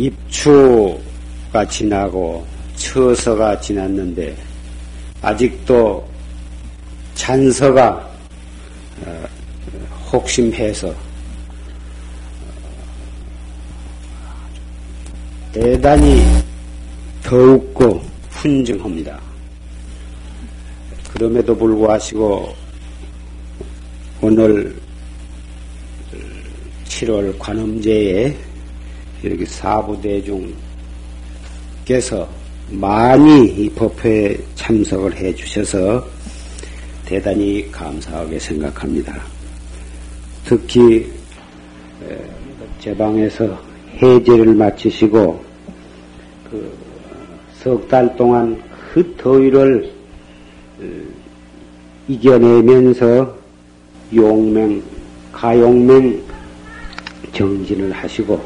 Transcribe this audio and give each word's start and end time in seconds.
입추가 0.00 1.62
지나고 1.68 2.46
처서가 2.76 3.60
지났는데 3.60 4.34
아직도 5.20 6.08
잔서가 7.14 8.10
어, 9.04 9.24
혹심해서 10.10 10.94
대단히 15.52 16.24
더욱고 17.22 18.02
훈증합니다. 18.30 19.20
그럼에도 21.12 21.54
불구하고 21.54 22.54
오늘 24.22 24.74
7월 26.86 27.38
관음제에 27.38 28.49
이렇게 29.22 29.44
사부대중께서 29.44 30.56
많이 32.70 33.46
이 33.46 33.68
법회에 33.70 34.36
참석을 34.54 35.16
해 35.16 35.34
주셔서 35.34 36.06
대단히 37.04 37.70
감사하게 37.70 38.38
생각합니다. 38.38 39.20
특히 40.44 41.10
제 42.80 42.96
방에서 42.96 43.58
해제를 44.00 44.54
마치시고 44.54 45.44
그 46.50 46.90
석 47.62 47.86
달 47.88 48.16
동안 48.16 48.58
그 48.92 49.14
더위를 49.18 49.92
어, 50.80 50.84
이겨내면서 52.08 53.36
용맹, 54.14 54.82
가용맹 55.30 56.22
정진을 57.32 57.92
하시고 57.92 58.40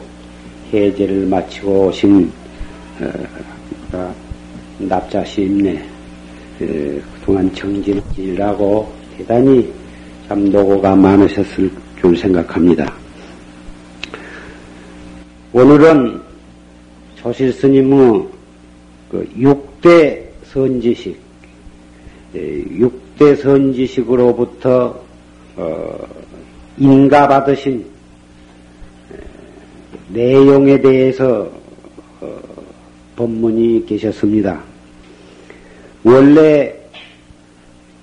해제를 0.72 1.26
마치고 1.26 1.88
오신 1.88 2.30
어, 3.00 3.12
어, 3.92 4.14
그동안 7.20 7.52
정진이라고 7.54 8.92
대단히 9.16 9.72
참 10.28 10.44
노고가 10.50 10.94
많으셨을 10.96 11.70
줄 12.00 12.16
생각합니다. 12.16 12.92
오늘은 15.52 16.20
조실 17.14 17.52
스님의 17.52 18.26
그 19.10 19.28
6대 19.38 20.20
선지식, 20.44 21.16
6대 22.34 23.20
예, 23.20 23.36
선지식으로부터 23.36 25.00
어, 25.56 25.98
인가받으신 26.78 27.80
예, 27.80 27.93
내용에 30.14 30.80
대해서 30.80 31.50
어, 32.20 32.40
법문이 33.16 33.84
계셨습니다. 33.86 34.62
원래 36.04 36.72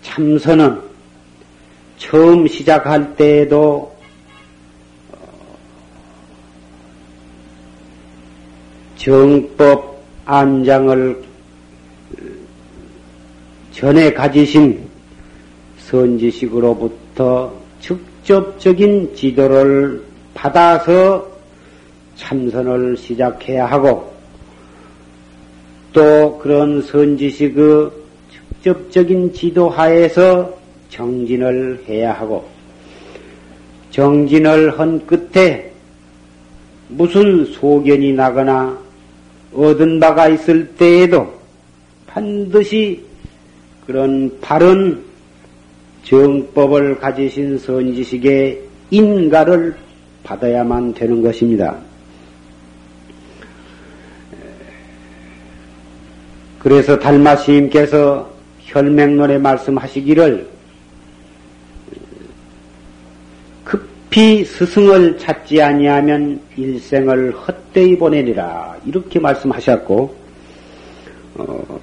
참선은 0.02 0.78
처음 1.98 2.48
시작할 2.48 3.16
때에도 3.16 3.96
정법 8.98 10.04
안장을 10.26 11.24
전에 13.72 14.14
가지신 14.14 14.88
선지식으로부터 15.78 17.54
직접적인 17.80 19.16
지도를 19.16 20.04
받아서 20.34 21.31
참선을 22.22 22.96
시작해야 22.96 23.66
하고 23.66 24.14
또 25.92 26.38
그런 26.38 26.82
선지식의 26.82 27.90
직접적인 28.62 29.34
지도 29.34 29.70
하에서 29.70 30.56
정진을 30.90 31.84
해야 31.90 32.14
하고 32.14 32.48
정진을 33.90 34.80
한 34.80 35.06
끝에 35.06 35.72
무슨 36.90 37.46
소견이 37.46 38.14
나거나 38.14 38.78
얻은 39.54 40.00
바가 40.00 40.30
있을 40.30 40.68
때에도 40.76 41.34
반드시 42.08 43.04
그런 43.86 44.40
바른 44.40 45.02
정법을 46.04 47.00
가지신 47.00 47.58
선지식의 47.58 48.62
인가를 48.92 49.76
받아야만 50.24 50.94
되는 50.94 51.22
것입니다. 51.22 51.91
그래서 56.62 57.00
달마 57.00 57.36
스님께서 57.36 58.30
혈맹론에 58.60 59.40
말씀하시기를 59.40 60.48
급히 63.64 64.46
스승을 64.46 65.18
찾지 65.18 65.62
아니하면 65.62 66.40
일생을 66.56 67.32
헛되이 67.32 67.98
보내리라 67.98 68.76
이렇게 68.86 69.20
말씀하셨고 69.20 70.16
어, 71.36 71.80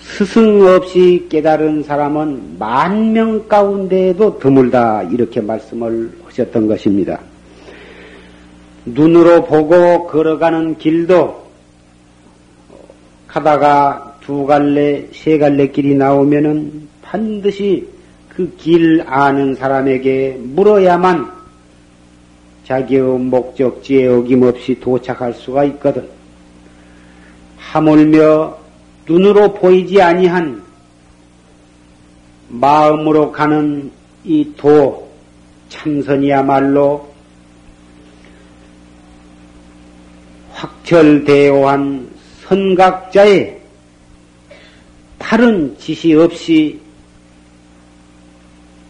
스승 0.00 0.66
없이 0.66 1.26
깨달은 1.30 1.84
사람은 1.84 2.56
만 2.58 3.12
명 3.12 3.48
가운데에도 3.48 4.38
드물다 4.38 5.04
이렇게 5.04 5.40
말씀을 5.40 6.12
하셨던 6.26 6.66
것입니다. 6.66 7.18
눈으로 8.84 9.44
보고 9.44 10.06
걸어가는 10.06 10.78
길도 10.78 11.40
가다가 13.26 14.09
두 14.20 14.46
갈래 14.46 15.06
세 15.12 15.38
갈래 15.38 15.68
길이 15.68 15.94
나오면은 15.94 16.88
반드시 17.02 17.88
그 18.28 18.56
길 18.56 19.02
아는 19.06 19.54
사람에게 19.54 20.38
물어야만 20.40 21.30
자기의 22.64 23.02
목적지에 23.02 24.06
어김없이 24.06 24.78
도착할 24.80 25.34
수가 25.34 25.64
있거든. 25.64 26.08
하물며 27.58 28.56
눈으로 29.08 29.52
보이지 29.54 30.00
아니한 30.00 30.62
마음으로 32.48 33.32
가는 33.32 33.90
이 34.24 34.52
도 34.56 35.08
참선이야말로 35.70 37.08
확철대오한 40.52 42.08
선각자의 42.42 43.59
다른 45.30 45.76
지시 45.78 46.12
없이 46.14 46.80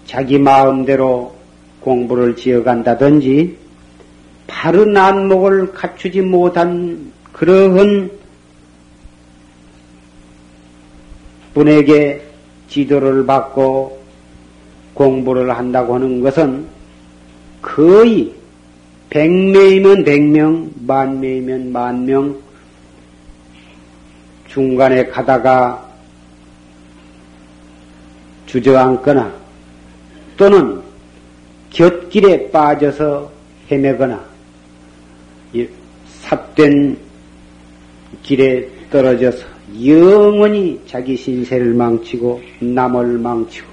자기 0.06 0.38
마음대로 0.38 1.34
공부를 1.80 2.34
지어간다든지 2.34 3.58
바른 4.46 4.96
안목을 4.96 5.72
갖추지 5.72 6.22
못한 6.22 7.12
그러한 7.34 8.10
분에게 11.52 12.22
지도를 12.70 13.26
받고 13.26 14.00
공부를 14.94 15.54
한다고 15.54 15.96
하는 15.96 16.22
것은 16.22 16.64
거의 17.60 18.32
백명이면 19.10 20.04
백명, 20.04 20.70
만명이면 20.86 21.70
만명, 21.70 22.40
중간에 24.48 25.04
가다가 25.04 25.89
주저앉거나 28.50 29.32
또는 30.36 30.82
곁길에 31.70 32.50
빠져서 32.50 33.30
헤매거나 33.70 34.20
삽된 36.22 36.96
길에 38.24 38.68
떨어져서 38.90 39.46
영원히 39.84 40.80
자기 40.84 41.16
신세를 41.16 41.74
망치고 41.74 42.40
남을 42.58 43.18
망치고 43.18 43.68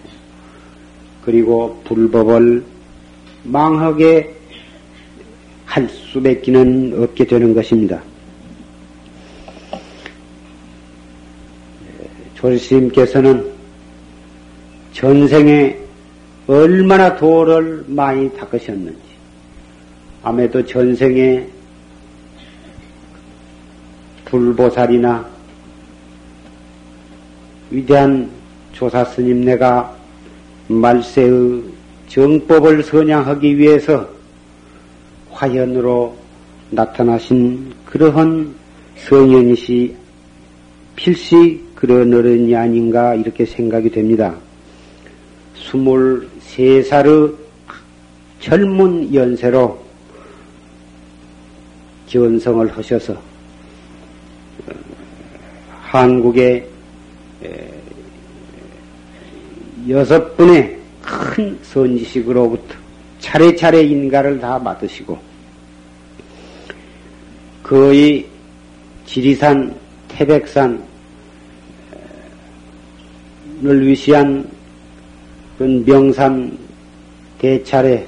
그리고 1.25 1.81
불법을 1.85 2.63
망하게 3.43 4.31
할 5.65 5.89
수밖에는 5.89 7.01
없게 7.01 7.25
되는 7.25 7.55
것입니다. 7.55 7.99
조리스님께서는 12.35 13.56
전생에 14.97 15.77
얼마나 16.47 17.15
도를 17.15 17.85
많이 17.85 18.35
닦으셨는지 18.35 18.97
아무래도 20.23 20.65
전생에 20.65 21.45
불보살이나 24.25 25.23
위대한 27.69 28.27
조사 28.73 29.05
스님 29.05 29.41
네가 29.41 29.95
말세의 30.67 31.61
정법을 32.07 32.81
선양하기 32.81 33.55
위해서 33.55 34.09
화현으로 35.29 36.17
나타나신 36.71 37.71
그러한 37.85 38.51
성현이시 38.95 39.95
필시 40.95 41.61
그런 41.75 42.11
어른이 42.11 42.55
아닌가 42.55 43.13
이렇게 43.13 43.45
생각이 43.45 43.91
됩니다. 43.91 44.46
23살의 45.67 47.35
젊은 48.39 49.13
연세로 49.13 49.85
견성을 52.07 52.77
하셔서 52.77 53.13
어, 53.13 53.19
한국의 55.81 56.67
여섯 59.89 60.35
분의 60.35 60.77
큰 61.01 61.57
선지식으로부터 61.63 62.75
차례차례 63.19 63.83
인가를 63.83 64.39
다 64.39 64.59
맡으시고 64.59 65.17
거의 67.63 68.27
지리산, 69.05 69.73
태백산을 70.09 70.81
위시한 73.61 74.49
명산 75.59 76.57
대차례 77.39 78.05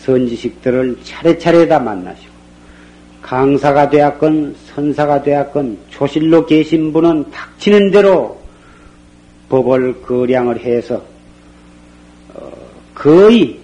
선지식들을 0.00 0.98
차례차례 1.04 1.68
다 1.68 1.78
만나시고 1.78 2.32
강사가 3.22 3.88
되었건 3.88 4.54
선사가 4.74 5.22
되었건 5.22 5.78
조실로 5.90 6.46
계신 6.46 6.92
분은 6.92 7.30
닥치는 7.30 7.90
대로 7.90 8.38
법을 9.48 10.02
거량을 10.02 10.60
해서 10.60 11.02
거의 12.94 13.58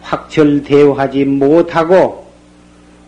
확철대우하지 0.00 1.24
못하고 1.24 2.26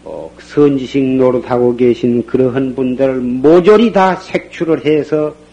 어, 0.05 0.31
선지식 0.39 1.05
노릇하고 1.17 1.77
계신 1.77 2.25
그러한 2.27 2.75
분들을 2.75 3.17
모조리 3.17 3.93
다 3.93 4.17
색출을 4.17 4.85
해서 4.85 5.31
소 5.31 5.44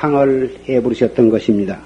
탕을 0.00 0.56
해버리셨던 0.66 1.28
것입니다. 1.28 1.78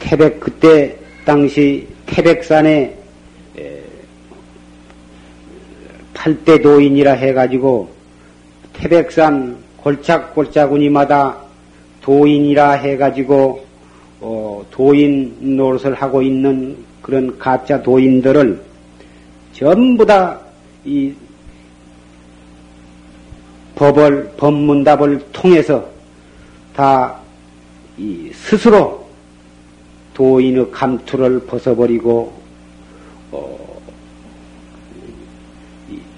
태백 0.00 0.40
그때 0.40 0.96
당시 1.24 1.86
태백산에 2.06 2.98
팔대 6.12 6.60
도인이라 6.60 7.12
해가지고 7.12 7.88
태백산 8.72 9.56
골짝골짝우니마다 9.76 11.36
도인이라 12.02 12.72
해가지고 12.72 13.64
어, 14.20 14.64
도인 14.70 15.56
노릇을 15.56 15.94
하고 15.94 16.22
있는 16.22 16.76
그런 17.02 17.38
가짜 17.38 17.80
도인들을 17.82 18.60
전부 19.52 20.04
다 20.04 20.44
이 20.84 21.14
법을 23.76 24.32
법문답을 24.36 25.20
통해서 25.32 25.88
다 26.74 27.18
스스로 28.32 29.04
도인의 30.14 30.70
감투를 30.70 31.40
벗어버리고 31.40 32.32
어, 33.32 33.80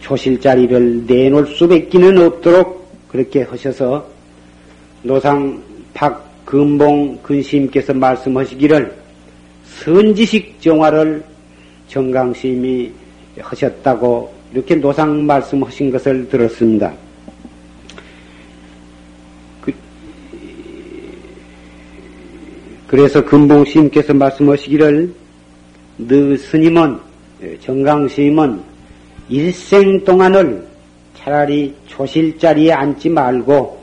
조실 0.00 0.40
자리를 0.40 1.06
내놓을 1.06 1.46
수밖에는 1.46 2.18
없도록 2.18 2.86
그렇게 3.08 3.42
하셔서 3.42 4.06
노상 5.02 5.62
박금봉 5.94 7.20
근심께서 7.22 7.94
말씀하시기를 7.94 8.94
선지식 9.64 10.60
정화를 10.60 11.24
정강심이 11.88 12.92
하셨다고 13.40 14.32
이렇게 14.52 14.74
노상 14.74 15.24
말씀하신 15.26 15.90
것을 15.90 16.28
들었습니다. 16.28 16.92
래서 22.92 23.24
금봉 23.24 23.64
스님께서 23.64 24.14
말씀하시기를 24.14 25.12
너 25.96 26.36
스님은 26.36 26.98
정강 27.60 28.06
스님은 28.06 28.60
일생 29.28 30.04
동안을 30.04 30.64
차라리 31.16 31.74
조실 31.88 32.38
자리에 32.38 32.72
앉지 32.72 33.08
말고 33.08 33.82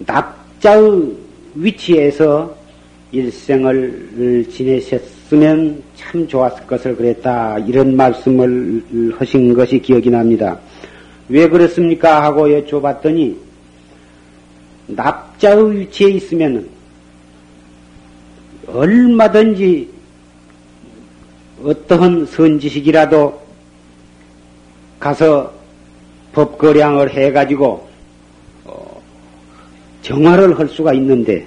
납자의 0.00 1.12
위치에서 1.54 2.56
일생을 3.12 4.46
지내셨으면 4.50 5.80
참 5.94 6.26
좋았을 6.26 6.66
것을 6.66 6.96
그랬다. 6.96 7.58
이런 7.60 7.96
말씀을 7.96 9.14
하신 9.16 9.54
것이 9.54 9.78
기억이 9.78 10.10
납니다. 10.10 10.58
왜 11.28 11.48
그렇습니까? 11.48 12.24
하고 12.24 12.48
여쭤봤더니 12.48 13.36
납자의 14.88 15.78
위치에 15.78 16.08
있으면 16.10 16.77
얼마든지 18.72 19.88
어떠한 21.64 22.26
선지식이라도 22.26 23.48
가서 25.00 25.52
법거량을 26.32 27.10
해가지고 27.12 27.88
어, 28.64 29.02
정화를 30.02 30.58
할 30.58 30.68
수가 30.68 30.92
있는데 30.94 31.46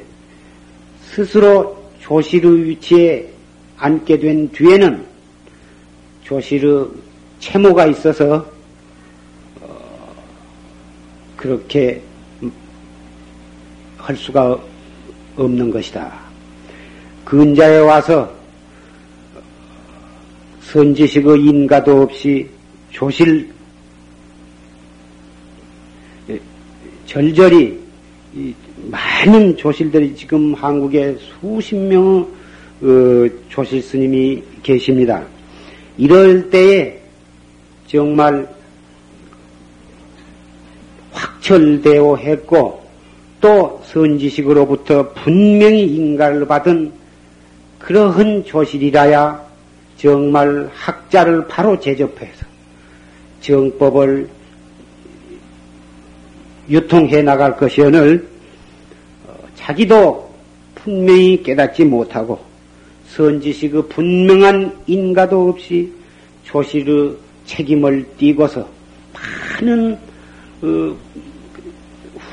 스스로 1.04 1.82
조실의 2.02 2.66
위치에 2.66 3.30
앉게 3.78 4.20
된 4.20 4.52
뒤에는 4.52 5.06
조실의 6.24 6.88
채모가 7.40 7.88
있어서 7.88 8.46
어, 9.62 10.16
그렇게 11.38 12.02
할 13.98 14.16
수가 14.16 14.60
없는 15.38 15.72
것이다. 15.72 16.21
근자에 17.26 17.80
와서 17.80 18.32
선지식의 20.62 21.42
인가도 21.42 22.02
없이 22.04 22.48
조실 22.92 23.50
절절히 27.06 27.78
많은 28.90 29.58
조실들이 29.58 30.16
지금 30.16 30.54
한국에 30.54 31.18
수십 31.20 31.76
명의 31.76 32.26
어, 32.82 33.30
조실 33.50 33.82
스님이 33.82 34.42
계십니다. 34.64 35.24
이럴 35.98 36.50
때에 36.50 37.00
정말 37.86 38.48
확철대오 41.12 42.18
했고 42.18 42.82
또 43.42 43.82
선지식으로부터 43.86 45.12
분명히 45.14 45.84
인가를 45.84 46.48
받은 46.48 47.01
그러한 47.84 48.44
조실이라야 48.46 49.52
정말 49.98 50.70
학자를 50.74 51.48
바로 51.48 51.80
제접해서 51.80 52.46
정법을 53.42 54.30
유통해 56.70 57.22
나갈 57.22 57.58
것이오늘 57.58 58.28
어, 59.28 59.34
자기도 59.56 60.32
분명히 60.76 61.42
깨닫지 61.44 61.84
못하고 61.84 62.40
선지식의 63.10 63.82
그 63.84 63.88
분명한 63.88 64.84
인가도 64.88 65.50
없이 65.50 65.92
조실의 66.46 67.16
책임을 67.46 68.06
띠고서 68.18 68.68
많은 69.62 69.98
어, 70.62 70.96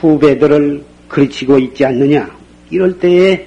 후배들을 0.00 0.85
그르치고 1.09 1.59
있지 1.59 1.85
않느냐. 1.85 2.31
이럴 2.71 2.99
때에 2.99 3.47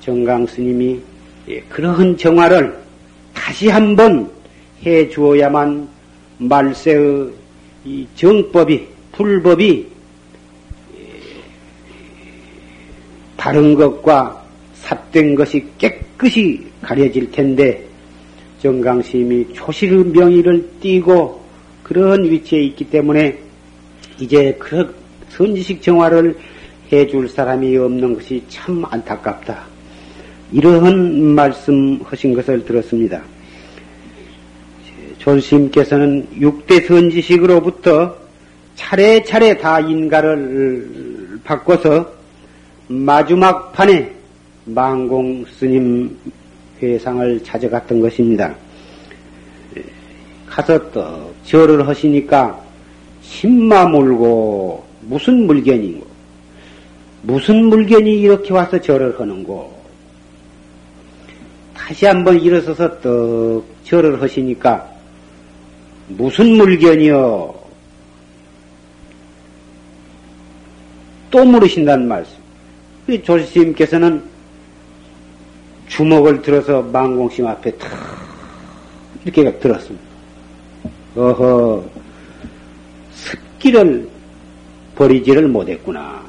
정강 0.00 0.46
스님이 0.46 1.00
예, 1.48 1.60
그러한 1.68 2.16
정화를 2.16 2.76
다시 3.32 3.68
한번 3.68 4.28
해 4.84 5.08
주어야만 5.08 5.88
말세의 6.38 7.30
정법이 8.16 8.86
불법이 9.12 9.86
다른 13.36 13.74
것과 13.74 14.44
삽된 14.74 15.34
것이 15.36 15.64
깨끗이 15.78 16.66
가려질 16.82 17.30
텐데 17.30 17.86
정강심이 18.60 19.52
초실의 19.52 20.04
명의를 20.06 20.68
띠고 20.80 21.40
그런 21.84 22.24
위치에 22.24 22.62
있기 22.62 22.90
때문에 22.90 23.38
이제 24.18 24.56
그 24.58 24.92
선지식 25.28 25.80
정화를 25.80 26.36
해줄 26.92 27.28
사람이 27.28 27.76
없는 27.76 28.14
것이 28.14 28.42
참 28.48 28.84
안타깝다. 28.84 29.75
이러한 30.52 31.34
말씀 31.34 31.98
하신 32.04 32.34
것을 32.34 32.64
들었습니다. 32.64 33.22
조스님께서는 35.18 36.26
6대 36.38 36.86
선지식으로부터 36.86 38.16
차례차례 38.76 39.58
다 39.58 39.80
인가를 39.80 41.40
바꿔서 41.42 42.12
마지막 42.86 43.72
판에 43.72 44.12
망공 44.66 45.44
스님 45.58 46.16
회상을 46.80 47.42
찾아갔던 47.42 48.00
것입니다. 48.00 48.54
가서 50.46 50.90
또 50.92 51.34
절을 51.44 51.86
하시니까 51.88 52.60
신마 53.22 53.86
물고 53.86 54.84
무슨 55.02 55.46
물견이고 55.46 56.06
무슨 57.22 57.64
물견이 57.66 58.20
이렇게 58.20 58.52
와서 58.52 58.80
절을 58.80 59.18
하는고 59.18 59.75
다시 61.86 62.04
한번 62.04 62.40
일어서서 62.40 62.98
떡 62.98 63.64
절을 63.84 64.20
하시니까 64.20 64.90
무슨 66.08 66.56
물견이요 66.56 67.54
또 71.30 71.44
물으신다는 71.44 72.08
말씀. 72.08 72.34
조시님께서는 73.22 74.20
주먹을 75.86 76.42
들어서 76.42 76.82
망공심 76.82 77.46
앞에 77.46 77.70
탁 77.76 77.88
이렇게 79.24 79.56
들었습니다. 79.56 80.04
어허, 81.14 81.84
습기를 83.14 84.08
버리지를 84.96 85.46
못했구나. 85.46 86.25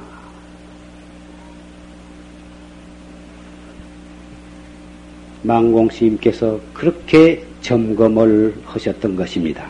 망공스님께서 5.44 6.60
그렇게 6.74 7.44
점검을 7.62 8.56
하셨던 8.66 9.16
것입니다. 9.16 9.70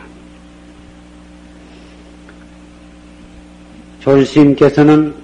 졸스님께서는 4.00 5.14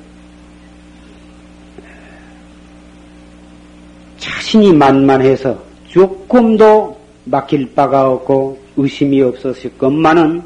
자신이 4.19 4.73
만만해서 4.73 5.63
조금도 5.89 6.99
막힐 7.25 7.75
바가 7.75 8.11
없고 8.11 8.59
의심이 8.77 9.23
없었을 9.23 9.71
것만은 9.79 10.43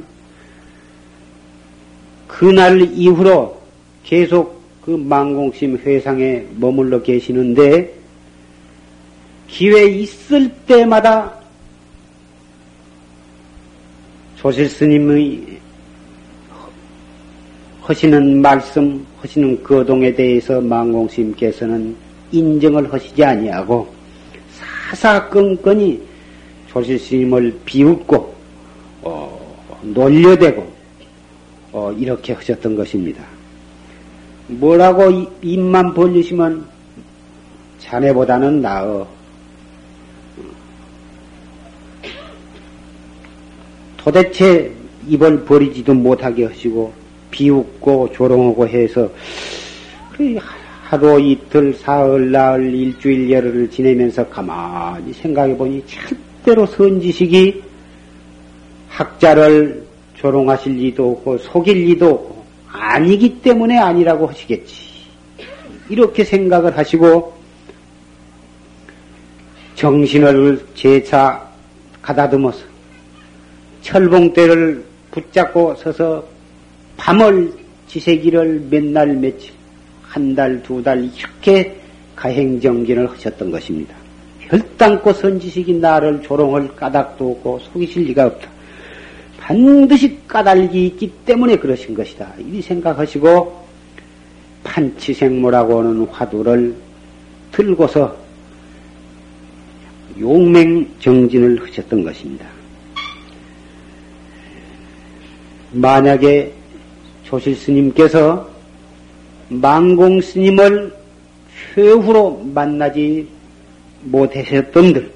그날 2.26 2.80
이후로 2.80 3.60
계속 4.04 4.62
그 4.82 4.90
망공심 4.90 5.78
회상에 5.78 6.44
머물러 6.56 7.02
계시는데 7.02 7.97
기회 9.48 9.86
있을 9.86 10.48
때마다 10.66 11.32
조실 14.36 14.68
스님의 14.68 15.58
하시는 17.82 18.40
말씀, 18.40 19.04
하시는 19.20 19.60
거동에 19.62 20.14
대해서 20.14 20.60
망공스님께서는 20.60 21.96
인정을 22.30 22.92
하시지 22.92 23.24
아니하고 23.24 23.88
사사건건이 24.90 26.00
조실 26.68 26.98
스님을 26.98 27.60
비웃고 27.64 28.34
어, 29.02 29.56
놀려대고 29.82 30.70
어, 31.72 31.92
이렇게 31.98 32.34
하셨던 32.34 32.76
것입니다. 32.76 33.24
뭐라고 34.48 35.10
입만 35.42 35.94
벌리시면 35.94 36.66
자네보다는 37.78 38.60
나어. 38.60 39.17
도대체 43.98 44.72
입을 45.06 45.44
버리지도 45.44 45.92
못하게 45.92 46.46
하시고 46.46 46.92
비웃고 47.30 48.12
조롱하고 48.12 48.66
해서 48.66 49.10
하루 50.82 51.20
이틀 51.20 51.74
사흘 51.74 52.32
나흘 52.32 52.72
일주일 52.74 53.30
열흘을 53.30 53.70
지내면서 53.70 54.26
가만히 54.28 55.12
생각해 55.12 55.54
보니 55.56 55.84
절대로 55.86 56.64
선지식이 56.64 57.62
학자를 58.88 59.84
조롱하실 60.14 60.72
리도 60.72 61.12
없고 61.12 61.38
속일 61.38 61.84
리도 61.84 62.08
없고 62.08 62.44
아니기 62.70 63.40
때문에 63.40 63.78
아니라고 63.78 64.26
하시겠지. 64.26 64.88
이렇게 65.88 66.24
생각을 66.24 66.76
하시고 66.76 67.34
정신을 69.74 70.66
재차 70.74 71.46
가다듬어서 72.02 72.58
철봉대를 73.82 74.84
붙잡고 75.10 75.74
서서 75.76 76.24
밤을 76.96 77.52
지새기를 77.86 78.66
몇 78.70 78.84
날 78.84 79.14
며칠 79.14 79.52
한 80.02 80.34
달, 80.34 80.62
두달 80.62 81.04
이렇게 81.04 81.76
가행정진을 82.16 83.10
하셨던 83.10 83.50
것입니다. 83.50 83.94
혈당코 84.40 85.12
선지식이 85.12 85.74
나를 85.74 86.22
조롱할 86.22 86.74
까닭도 86.74 87.30
없고 87.32 87.60
속이실 87.60 88.04
리가 88.04 88.26
없다. 88.26 88.48
반드시 89.38 90.18
까닭이 90.26 90.86
있기 90.86 91.12
때문에 91.24 91.56
그러신 91.56 91.94
것이다. 91.94 92.32
이 92.50 92.60
생각하시고 92.60 93.66
판치생모라고 94.64 95.78
하는 95.78 96.06
화두를 96.06 96.74
들고서 97.52 98.16
용맹정진을 100.18 101.62
하셨던 101.66 102.02
것입니다. 102.02 102.46
만약에 105.72 106.52
조실 107.24 107.54
스님께서 107.54 108.48
망공 109.48 110.20
스님을 110.20 110.94
최후로 111.74 112.42
만나지 112.54 113.28
못하셨던들, 114.02 115.12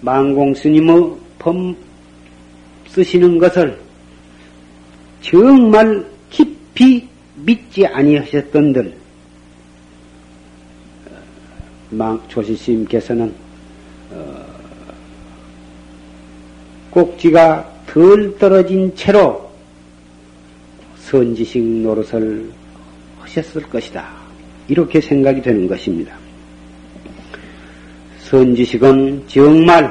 망공 0.00 0.54
스님의 0.54 1.12
범 1.38 1.76
쓰시는 2.88 3.38
것을 3.38 3.78
정말 5.22 6.04
깊이 6.30 7.06
믿지 7.36 7.86
아니하셨던들, 7.86 8.94
망 11.90 12.20
조실 12.28 12.56
스님께서는 12.56 13.32
어, 14.10 14.46
꼭지가 16.90 17.77
덜 17.88 18.36
떨어진 18.38 18.94
채로 18.94 19.50
선지식 20.96 21.62
노릇을 21.62 22.50
하셨을 23.20 23.62
것이다. 23.62 24.06
이렇게 24.68 25.00
생각이 25.00 25.40
되는 25.40 25.66
것입니다. 25.66 26.14
선지식은 28.20 29.24
정말 29.26 29.84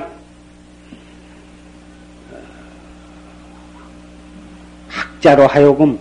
어, 2.32 2.38
학자로 4.88 5.48
하여금 5.48 5.98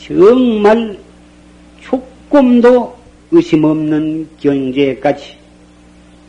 정말 0.00 0.98
조금도 1.80 2.98
의심 3.30 3.62
없는 3.62 4.28
경제까지 4.40 5.38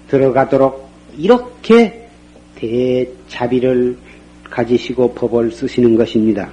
들어가도록 0.09 0.87
이렇게 1.17 2.04
대자비를 2.67 3.97
가지시고 4.49 5.13
법을 5.13 5.51
쓰시는 5.51 5.95
것입니다. 5.95 6.49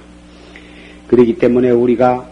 그렇기 1.07 1.37
때문에 1.37 1.71
우리가 1.71 2.27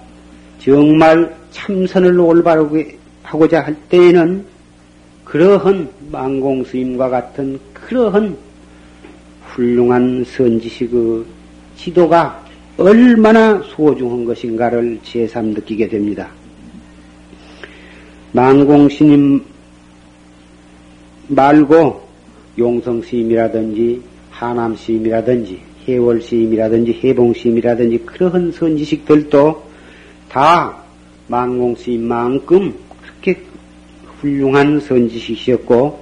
정말 0.60 1.36
참선을 1.52 2.20
올바르게 2.20 2.98
하고자 3.24 3.62
할 3.62 3.76
때에는 3.90 4.46
그러한 5.24 5.90
망공스님과 6.12 7.10
같은 7.10 7.60
그러한 7.74 8.36
훌륭한 9.46 10.26
선지식의 10.26 11.24
지도가 11.78 12.44
얼마나 12.78 13.62
소중한 13.64 14.26
것인가를 14.26 15.00
제삼 15.04 15.48
느끼게 15.48 15.88
됩니다. 15.88 16.30
망공스님 18.34 19.44
말고 21.28 22.11
용성스님이라든지 22.62 24.02
하남시임이라든지 24.30 25.60
해월시임이라든지 25.88 27.00
해봉시임이라든지 27.04 27.98
그러한 28.06 28.52
선지식들도 28.52 29.64
다 30.30 30.78
망공시임만큼 31.28 32.74
그렇게 33.02 33.42
훌륭한 34.20 34.80
선지식이었고 34.80 36.00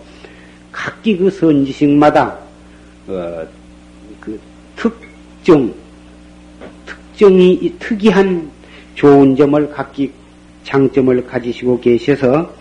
각기 0.72 1.18
그 1.18 1.30
선지식마다 1.30 2.38
어, 3.08 3.48
그 4.20 4.40
특정 4.76 5.74
특정이 6.86 7.74
특이한 7.80 8.50
좋은 8.96 9.36
점을 9.36 9.70
각기 9.72 10.12
장점을 10.64 11.26
가지시고 11.26 11.80
계셔서 11.80 12.54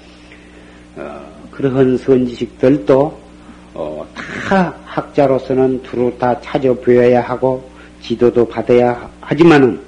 어, 0.96 1.28
그러한 1.50 1.98
선지식들도 1.98 3.00
어, 3.00 3.27
다 4.48 4.74
학자로서는 4.86 5.82
두루 5.82 6.10
다 6.18 6.40
찾아보아야 6.40 7.20
하고 7.20 7.70
지도도 8.00 8.48
받아야 8.48 9.10
하지만은 9.20 9.78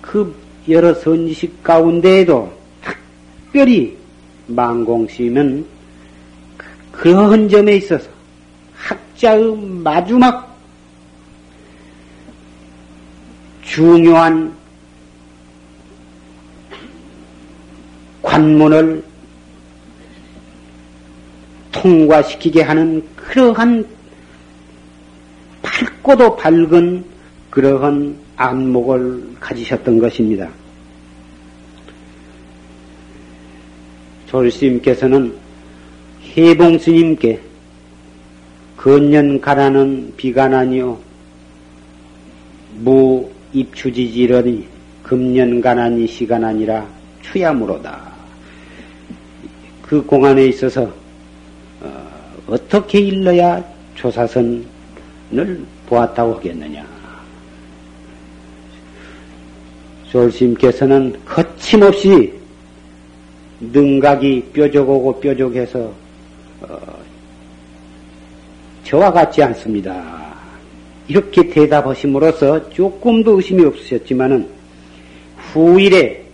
그 0.00 0.32
여러 0.68 0.94
선지식 0.94 1.60
가운데에도 1.60 2.52
특별히 2.80 3.98
망공심은 4.46 5.66
그러한 6.92 7.48
점에 7.48 7.78
있어서 7.78 8.08
학자의 8.76 9.56
마지막 9.56 10.56
중요한 13.64 14.54
관문을 18.22 19.02
통과시키게 21.72 22.62
하는 22.62 23.02
그러한 23.16 23.86
밝고도 25.62 26.36
밝은 26.36 27.04
그러한 27.50 28.16
안목을 28.36 29.36
가지셨던 29.40 29.98
것입니다. 29.98 30.48
졸스님께서는 34.26 35.34
해봉 36.36 36.78
스님께 36.78 37.40
건년 38.76 39.40
가라는 39.40 40.14
비가 40.16 40.48
나니요 40.48 40.98
무 42.76 43.28
입추지지러니 43.52 44.66
금년 45.02 45.60
가나니 45.60 46.06
시간 46.06 46.44
아니라 46.44 46.86
추야무로다. 47.22 48.10
그 49.82 50.00
공안에 50.02 50.46
있어서 50.46 50.99
어, 52.50 52.56
떻게 52.68 52.98
일러야 52.98 53.62
조사선을 53.94 54.64
보았다고 55.86 56.34
하겠느냐. 56.34 56.84
졸심께서는 60.10 61.16
거침없이 61.24 62.32
능각이 63.60 64.50
뾰족하고 64.52 65.20
뾰족해서 65.20 65.92
어, 66.62 66.78
저와 68.82 69.12
같지 69.12 69.40
않습니다. 69.44 70.20
이렇게 71.06 71.48
대답하심으로써 71.48 72.68
조금도 72.70 73.36
의심이 73.36 73.64
없으셨지만은 73.64 74.48
후일에 75.52 76.24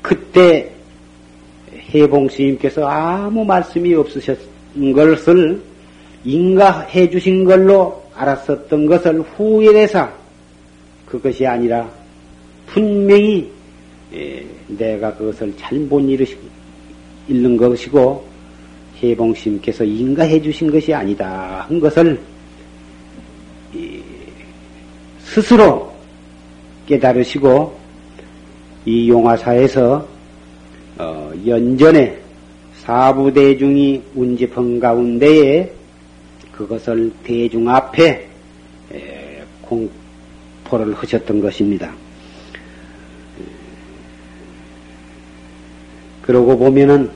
그때 0.00 0.73
해봉 1.94 2.28
스님께서 2.28 2.86
아무 2.86 3.44
말씀이 3.44 3.94
없으셨던 3.94 4.92
것을 4.92 5.62
인가해 6.24 7.08
주신 7.08 7.44
걸로 7.44 8.02
알았었던 8.14 8.86
것을 8.86 9.20
후일에서 9.20 10.08
그것이 11.06 11.46
아니라 11.46 11.88
분명히 12.66 13.48
예, 14.12 14.44
내가 14.68 15.14
그것을 15.14 15.54
잘못 15.56 16.00
읽는 17.28 17.56
것이고 17.56 18.24
해봉 19.02 19.34
스님께서 19.34 19.84
인가해 19.84 20.40
주신 20.40 20.70
것이 20.70 20.92
아니다 20.92 21.66
한 21.68 21.78
것을 21.78 22.18
스스로 25.20 25.92
깨달으시고 26.86 27.76
이 28.86 29.08
용화사에서 29.08 30.13
어, 30.98 31.32
연전에 31.44 32.18
사부대중이 32.82 34.02
운집한 34.14 34.78
가운데에 34.78 35.72
그것을 36.52 37.12
대중 37.24 37.68
앞에 37.68 38.28
에, 38.92 39.42
공포를 39.62 40.94
하셨던 40.94 41.40
것입니다. 41.40 41.92
그러고 46.22 46.56
보면은 46.56 47.10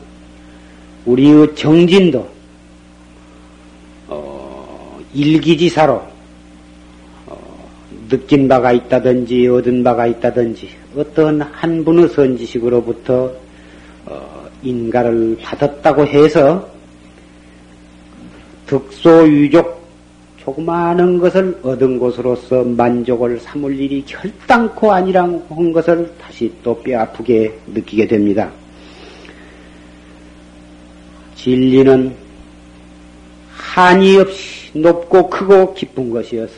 우리의 1.07 1.55
정진도 1.55 2.29
어, 4.09 5.01
일기지사로 5.15 6.03
어, 7.27 7.71
느낀 8.09 8.49
바가 8.49 8.73
있다든지 8.73 9.47
얻은 9.47 9.85
바가 9.85 10.07
있다든지 10.09 10.69
어떤 10.97 11.41
한 11.43 11.85
분의 11.85 12.09
선지식으로부터 12.09 13.15
어, 13.25 13.48
인가를 14.63 15.37
받았다고 15.43 16.07
해서 16.07 16.69
득소유족 18.67 19.79
조그마한 20.39 21.19
것을 21.19 21.59
얻은 21.63 21.99
것으로서 21.99 22.65
만족을 22.65 23.39
삼을 23.41 23.79
일이 23.79 24.03
결단코 24.07 24.93
아니란 24.93 25.73
것을 25.73 26.11
다시 26.21 26.51
또 26.63 26.75
뼈아프게 26.81 27.53
느끼게 27.67 28.07
됩니다. 28.07 28.51
진리는 31.35 32.15
한이 33.51 34.17
없이 34.17 34.79
높고 34.79 35.29
크고 35.29 35.75
깊은 35.75 36.11
것이어서 36.11 36.55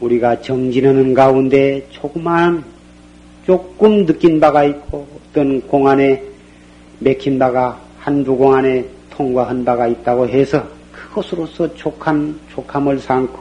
우리가 0.00 0.40
정진하는 0.40 1.12
가운데 1.12 1.86
조그마한 1.90 2.64
조금 3.44 4.06
느낀 4.06 4.40
바가 4.40 4.64
있고 4.64 5.06
어떤 5.30 5.60
공안에 5.62 6.29
맥힌 7.00 7.38
바가 7.38 7.80
한두 7.98 8.36
공 8.36 8.54
안에 8.54 8.86
통과한 9.10 9.64
바가 9.64 9.88
있다고 9.88 10.28
해서 10.28 10.66
그것으로서 10.92 11.74
족한, 11.74 12.38
족함을 12.54 12.98
삼고 12.98 13.38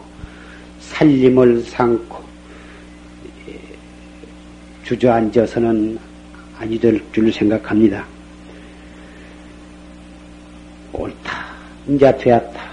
살림을 0.80 1.62
삼고 1.64 2.24
예, 3.50 3.60
주저앉아서는 4.84 6.00
아니 6.58 6.80
될 6.80 7.02
줄 7.14 7.32
생각합니다. 7.32 8.06
옳다. 10.92 11.46
이제 11.88 12.18
되었다. 12.18 12.70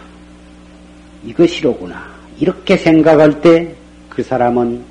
이것이로구나. 1.25 2.07
이렇게 2.38 2.77
생각할 2.77 3.40
때 3.40 3.77
그 4.16 4.22
사람은 4.22 4.83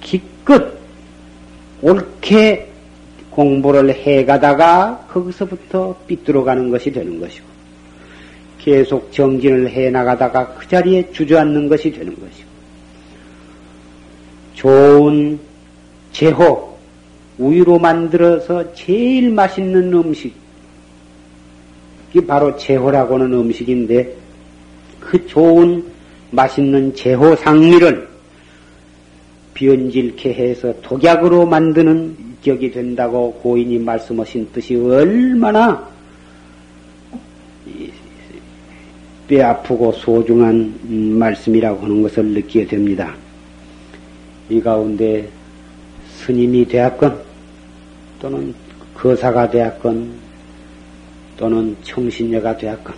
기껏 0.00 0.74
옳게 1.80 2.69
공부를 3.40 3.94
해가다가 3.94 5.06
거기서부터 5.10 5.96
삐뚤어가는 6.06 6.68
것이 6.68 6.92
되는 6.92 7.18
것이고 7.18 7.46
계속 8.58 9.10
정진을 9.10 9.70
해나가다가 9.70 10.52
그 10.56 10.68
자리에 10.68 11.10
주저앉는 11.10 11.70
것이 11.70 11.90
되는 11.90 12.14
것이고 12.20 12.50
좋은 14.52 15.40
제호 16.12 16.76
우유로 17.38 17.78
만들어서 17.78 18.74
제일 18.74 19.30
맛있는 19.30 19.90
음식 19.94 20.34
이 22.12 22.20
바로 22.20 22.54
제호라고는 22.58 23.32
하 23.32 23.40
음식인데 23.40 24.16
그 25.00 25.26
좋은 25.26 25.82
맛있는 26.30 26.94
제호 26.94 27.34
상미를 27.36 28.09
변질케 29.54 30.32
해서 30.32 30.72
독약으로 30.82 31.46
만드는 31.46 32.16
격이 32.42 32.70
된다고 32.70 33.32
고인이 33.34 33.78
말씀하신 33.78 34.48
뜻이 34.52 34.76
얼마나 34.76 35.88
뼈 39.28 39.46
아프고 39.46 39.92
소중한 39.92 40.74
말씀이라고 41.18 41.84
하는 41.84 42.02
것을 42.02 42.24
느끼게 42.26 42.66
됩니다. 42.66 43.14
이 44.48 44.60
가운데 44.60 45.28
스님이 46.16 46.66
되었건 46.66 47.20
또는 48.20 48.54
거사가 48.94 49.48
되었건 49.50 50.12
또는 51.36 51.76
청신녀가 51.82 52.56
되었건 52.56 52.94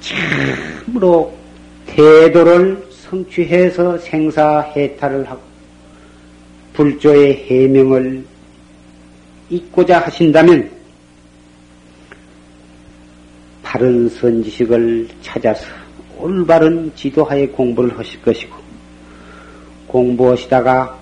참으로 0.00 1.32
태도를 1.86 2.93
성취해서 3.04 3.98
생사해탈을 3.98 5.28
하고 5.30 5.40
불조의 6.72 7.46
해명을 7.46 8.24
잊고자 9.50 10.00
하신다면 10.00 10.70
바른 13.62 14.08
선지식을 14.08 15.08
찾아서 15.22 15.66
올바른 16.18 16.90
지도하에 16.94 17.48
공부를 17.48 17.98
하실 17.98 18.20
것이고 18.22 18.54
공부하시다가 19.88 20.98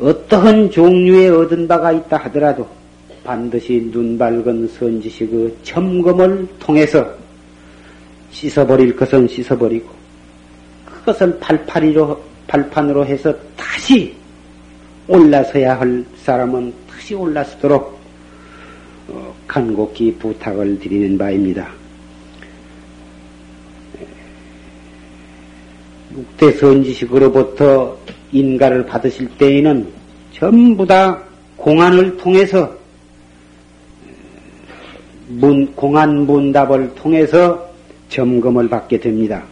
어떠한 0.00 0.70
종류의 0.70 1.30
얻은 1.30 1.68
바가 1.68 1.92
있다 1.92 2.16
하더라도 2.16 2.68
반드시 3.22 3.88
눈 3.92 4.18
밝은 4.18 4.68
선지식의 4.68 5.56
점검을 5.62 6.46
통해서 6.58 7.08
씻어버릴 8.30 8.96
것은 8.96 9.28
씻어버리고 9.28 10.03
그것을 11.04 11.38
팔팔이로 11.38 12.18
발판으로 12.46 13.04
해서 13.04 13.34
다시 13.56 14.14
올라서야 15.06 15.78
할 15.78 16.02
사람은 16.16 16.72
다시 16.90 17.14
올라서도록 17.14 18.00
어, 19.08 19.34
간곡히 19.46 20.14
부탁을 20.14 20.78
드리는 20.78 21.18
바입니다. 21.18 21.68
육대 26.16 26.52
선지식으로부터 26.52 27.98
인가를 28.32 28.86
받으실 28.86 29.28
때에는 29.36 29.86
전부 30.32 30.86
다 30.86 31.22
공안을 31.56 32.16
통해서 32.16 32.74
문, 35.28 35.66
공안 35.74 36.24
문답을 36.24 36.94
통해서 36.94 37.68
점검을 38.08 38.68
받게 38.68 39.00
됩니다. 39.00 39.44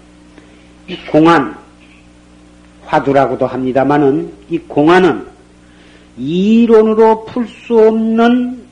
공안, 1.10 1.56
화두라고도 2.86 3.46
합니다만은 3.46 4.32
이 4.50 4.58
공안은 4.58 5.26
이론으로 6.18 7.24
풀 7.24 7.46
수 7.48 7.78
없는 7.78 8.62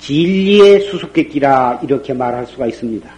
진리의 0.00 0.82
수수께끼라 0.82 1.80
이렇게 1.82 2.14
말할 2.14 2.46
수가 2.46 2.66
있습니다. 2.66 3.10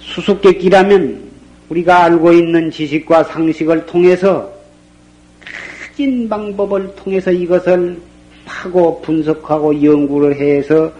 수수께끼라면 0.00 1.28
우리가 1.68 2.04
알고 2.04 2.32
있는 2.32 2.70
지식과 2.70 3.24
상식을 3.24 3.86
통해서 3.86 4.50
가진 5.40 6.28
방법을 6.28 6.94
통해서 6.96 7.30
이것을 7.30 8.00
파고 8.44 9.02
분석하고 9.02 9.82
연구를 9.82 10.36
해서 10.36 10.90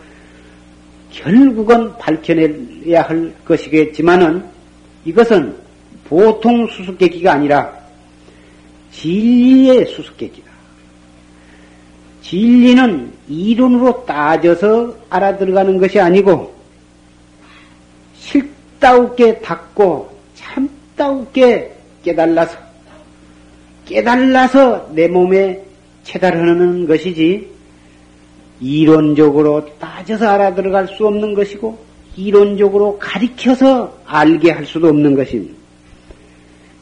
결국은 1.19 1.97
밝혀내야 1.99 3.03
할 3.03 3.35
것이겠지만은 3.45 4.45
이것은 5.05 5.57
보통 6.05 6.67
수수께끼가 6.69 7.33
아니라 7.33 7.73
진리의 8.93 9.87
수수께끼다. 9.87 10.49
진리는 12.23 13.13
이론으로 13.29 14.05
따져서 14.07 14.95
알아들어가는 15.11 15.79
것이 15.79 15.99
아니고 15.99 16.55
실다우게 18.17 19.41
닦고 19.41 20.17
참다우게 20.35 21.73
깨달아서 22.05 22.57
깨달아서 23.87 24.91
내 24.93 25.09
몸에 25.09 25.65
체달하는 26.05 26.87
것이지 26.87 27.58
이론적으로 28.61 29.65
따져서 29.79 30.29
알아들어갈 30.29 30.89
수 30.89 31.07
없는 31.07 31.35
것이고 31.35 31.79
이론적으로 32.17 32.99
가리켜서 32.99 33.97
알게 34.05 34.51
할 34.51 34.67
수도 34.67 34.89
없는 34.89 35.15
것입니다. 35.15 35.55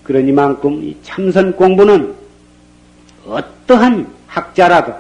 그러니만큼 0.03 0.95
참선 1.03 1.55
공부는 1.55 2.15
어떠한 3.27 4.11
학자라도 4.27 4.95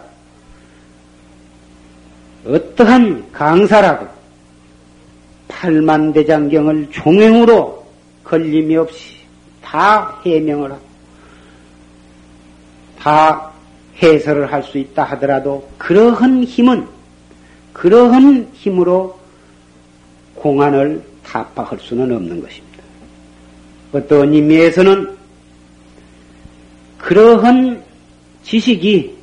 어떠한 2.46 3.32
강사라도 3.32 4.06
팔만대장경을 5.48 6.88
종횡으로 6.90 7.86
걸림이 8.24 8.76
없이 8.76 9.16
다 9.62 10.20
해명을 10.24 10.72
하고 10.72 10.86
다 12.98 13.52
해설을 14.02 14.52
할 14.52 14.62
수 14.62 14.78
있다 14.78 15.04
하더라도 15.04 15.68
그러한 15.78 16.44
힘은 16.44 16.86
그러한 17.72 18.50
힘으로 18.54 19.18
공안을 20.34 21.02
타파할 21.24 21.78
수는 21.78 22.14
없는 22.14 22.40
것입니다. 22.42 22.82
어떤 23.92 24.32
의미에서는 24.32 25.16
그러한 26.98 27.82
지식이 28.42 29.16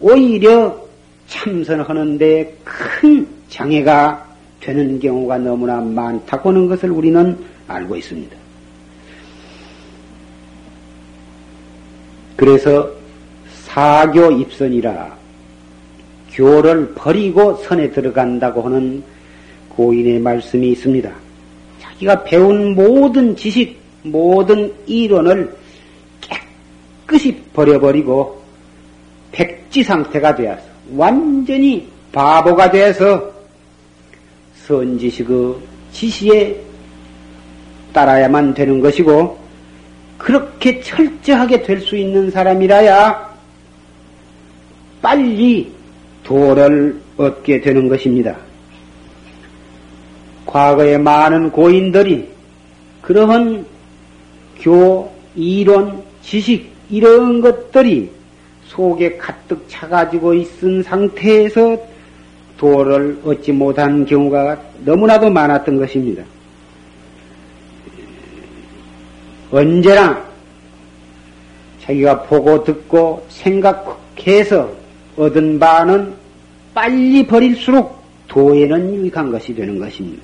오히려 0.00 0.80
참선하는 1.26 2.18
데 2.18 2.54
큰 2.64 3.26
장애가 3.48 4.26
되는 4.60 4.98
경우가 4.98 5.38
너무나 5.38 5.80
많다고 5.80 6.50
하는 6.50 6.68
것을 6.68 6.90
우리는 6.90 7.36
알고 7.66 7.96
있습니다. 7.96 8.36
그래서 12.36 12.97
사교 13.68 14.32
입선이라 14.32 15.16
교를 16.32 16.94
버리고 16.94 17.54
선에 17.56 17.90
들어간다고 17.90 18.62
하는 18.62 19.02
고인의 19.68 20.20
말씀이 20.20 20.70
있습니다. 20.70 21.10
자기가 21.80 22.24
배운 22.24 22.74
모든 22.74 23.36
지식, 23.36 23.78
모든 24.02 24.72
이론을 24.86 25.54
깨끗이 27.06 27.36
버려버리고 27.52 28.40
백지 29.32 29.84
상태가 29.84 30.34
되어서 30.34 30.62
완전히 30.94 31.86
바보가 32.12 32.70
되어서 32.70 33.30
선지식의 34.66 35.54
지시에 35.92 36.56
따라야만 37.92 38.54
되는 38.54 38.80
것이고 38.80 39.38
그렇게 40.16 40.80
철저하게 40.80 41.62
될 41.62 41.80
수 41.80 41.96
있는 41.96 42.30
사람이라야 42.30 43.27
빨리 45.00 45.72
도를 46.24 47.00
얻게 47.16 47.60
되는 47.60 47.88
것입니다. 47.88 48.36
과거에 50.46 50.96
많은 50.98 51.50
고인들이 51.50 52.28
그러한 53.02 53.66
교, 54.60 55.10
이론, 55.34 56.02
지식, 56.22 56.70
이런 56.90 57.40
것들이 57.40 58.10
속에 58.66 59.16
가득 59.16 59.64
차가지고 59.68 60.34
있은 60.34 60.82
상태에서 60.82 61.78
도를 62.56 63.18
얻지 63.24 63.52
못한 63.52 64.04
경우가 64.04 64.60
너무나도 64.84 65.30
많았던 65.30 65.78
것입니다. 65.78 66.24
언제나 69.50 70.22
자기가 71.82 72.22
보고 72.24 72.62
듣고 72.64 73.24
생각해서 73.28 74.70
얻은 75.18 75.58
바는 75.58 76.14
빨리 76.72 77.26
버릴수록 77.26 77.98
도에는 78.28 78.94
유익한 78.94 79.30
것이 79.32 79.54
되는 79.54 79.78
것입니다. 79.78 80.22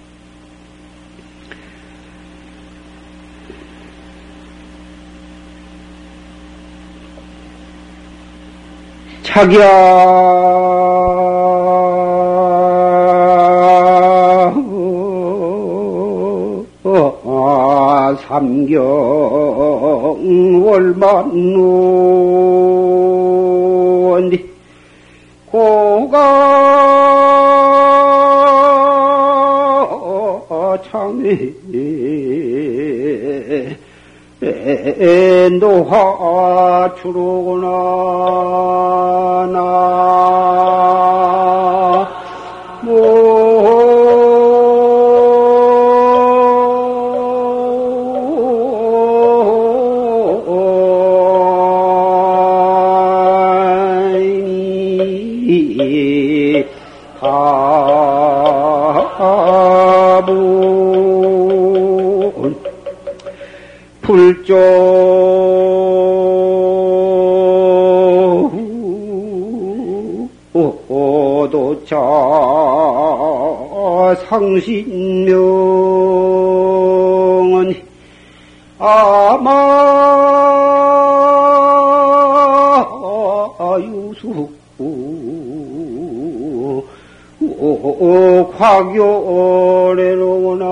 자기야 9.25 9.65
삼경 18.29 18.63
월만누 20.65 22.24
참에 30.95 31.51
노하 35.59 36.95
주로구나. 37.03 37.67
나 39.53 40.34
도차 71.51 71.97
상신명은 74.29 75.35
아마 78.79 79.51
유수 83.79 84.49
과교래로구나 88.59 90.65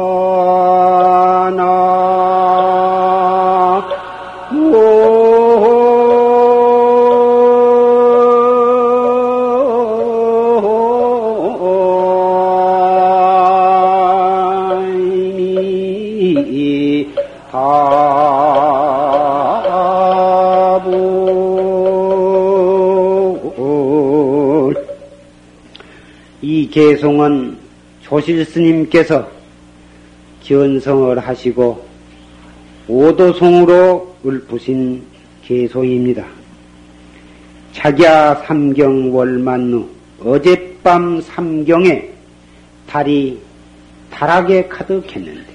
개송은 26.72 27.58
조실 28.00 28.46
스님께서 28.46 29.28
견성을 30.42 31.18
하시고 31.18 31.87
오도송으로 32.88 34.16
읊으신 34.24 35.02
개송입니다. 35.44 36.24
자기야 37.72 38.37
삼경 38.46 39.14
월만루 39.14 39.87
어젯밤 40.24 41.20
삼경에 41.20 42.08
달이 42.87 43.38
달하게 44.11 44.66
가득했는데 44.68 45.52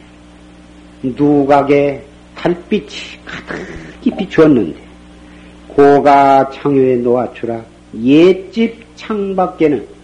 누각에 1.01 2.03
달빛이 2.36 2.89
가득히 3.25 4.12
비추었는데 4.15 4.80
고가 5.69 6.47
창유에 6.51 6.97
놓아주라 6.97 7.60
옛집 8.03 8.86
창밖에는 8.95 9.96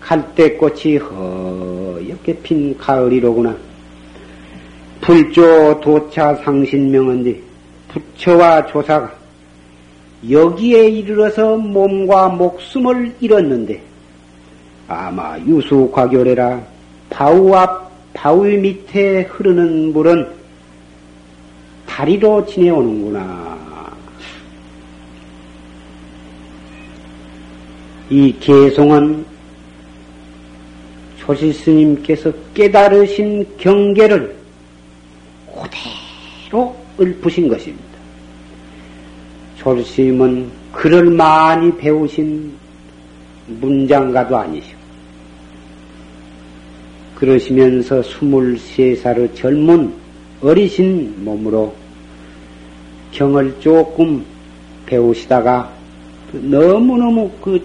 갈대꽃이 0.00 0.96
허옇게 0.96 2.38
핀 2.42 2.76
가을이로구나. 2.76 3.56
불조 5.00 5.80
도차 5.80 6.34
상신명언디 6.36 7.42
부처와 7.88 8.66
조사가 8.66 9.12
여기에 10.30 10.88
이르러서 10.88 11.56
몸과 11.56 12.28
목숨을 12.28 13.14
잃었는데 13.20 13.82
아마 14.86 15.38
유수과교래라 15.38 16.60
바우 17.08 17.54
앞 17.54 17.90
바우 18.12 18.44
밑에 18.44 19.22
흐르는 19.22 19.92
물은 19.92 20.28
다리로 21.86 22.44
지내오는구나. 22.46 23.58
이 28.10 28.34
개송은 28.40 29.24
조실 31.20 31.52
스님께서 31.52 32.32
깨달으신 32.54 33.46
경계를 33.58 34.34
그대로 35.46 36.76
읊으신 36.98 37.48
것입니다. 37.48 37.84
조실 39.56 39.84
스님은 39.84 40.50
글을 40.72 41.10
많이 41.10 41.76
배우신 41.76 42.52
문장가도 43.46 44.36
아니시고, 44.36 44.80
그러시면서 47.16 48.00
23살의 48.00 49.34
젊은 49.34 49.92
어리신 50.40 51.22
몸으로 51.22 51.74
경을 53.12 53.54
조금 53.60 54.24
배우시다가 54.86 55.70
너무너무 56.32 57.30
그 57.42 57.60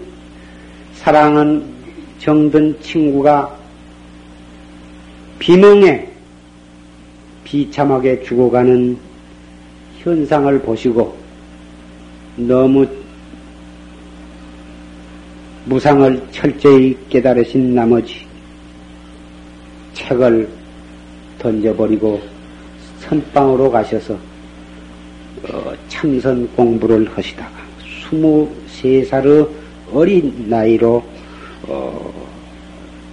사랑은 0.94 1.75
정든 2.18 2.80
친구가 2.80 3.56
비명에 5.38 6.08
비참하게 7.44 8.22
죽어가는 8.22 8.96
현상을 9.98 10.58
보시고 10.60 11.16
너무 12.36 12.86
무상을 15.66 16.22
철저히 16.30 16.96
깨달으신 17.08 17.74
나머지 17.74 18.26
책을 19.94 20.48
던져버리고 21.38 22.20
선방으로 23.00 23.70
가셔서 23.70 24.14
어, 25.48 25.72
참선 25.88 26.48
공부를 26.56 27.08
하시다가 27.16 27.52
23살의 28.10 29.48
어린 29.92 30.46
나이로 30.48 31.02
어, 31.66 32.12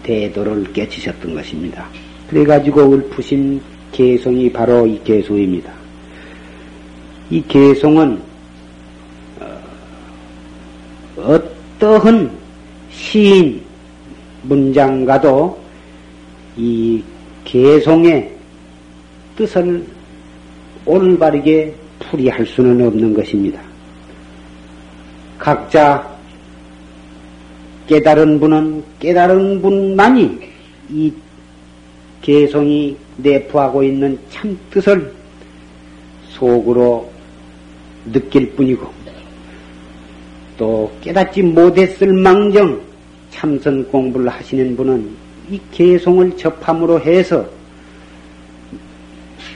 대도를 0.03 0.71
깨치셨던 0.73 1.33
것입니다. 1.33 1.87
그래가지고 2.29 2.93
읊으신 2.93 3.61
개송이 3.91 4.51
바로 4.51 4.85
이 4.85 4.99
개송입니다. 5.03 5.71
이 7.29 7.41
개송은 7.47 8.21
어, 11.17 11.39
떠한 11.79 12.31
시인 12.91 13.61
문장가도 14.43 15.61
이 16.57 17.03
개송의 17.45 18.31
뜻을 19.37 19.85
올바르게 20.85 21.73
풀이할 21.99 22.45
수는 22.45 22.85
없는 22.87 23.13
것입니다. 23.13 23.61
각자 25.39 26.12
깨달은 27.87 28.39
분은 28.39 28.83
깨달은 28.99 29.61
분만이 29.61 30.39
이 30.89 31.13
개성이 32.21 32.95
내포하고 33.17 33.83
있는 33.83 34.17
참 34.29 34.57
뜻을 34.71 35.13
속으로 36.29 37.11
느낄 38.11 38.51
뿐이고 38.51 38.87
또 40.57 40.91
깨닫지 41.01 41.41
못했을 41.43 42.13
망정 42.13 42.81
참선 43.29 43.85
공부를 43.89 44.29
하시는 44.29 44.75
분은 44.75 45.09
이 45.49 45.59
개성을 45.71 46.37
접함으로 46.37 47.01
해서 47.01 47.45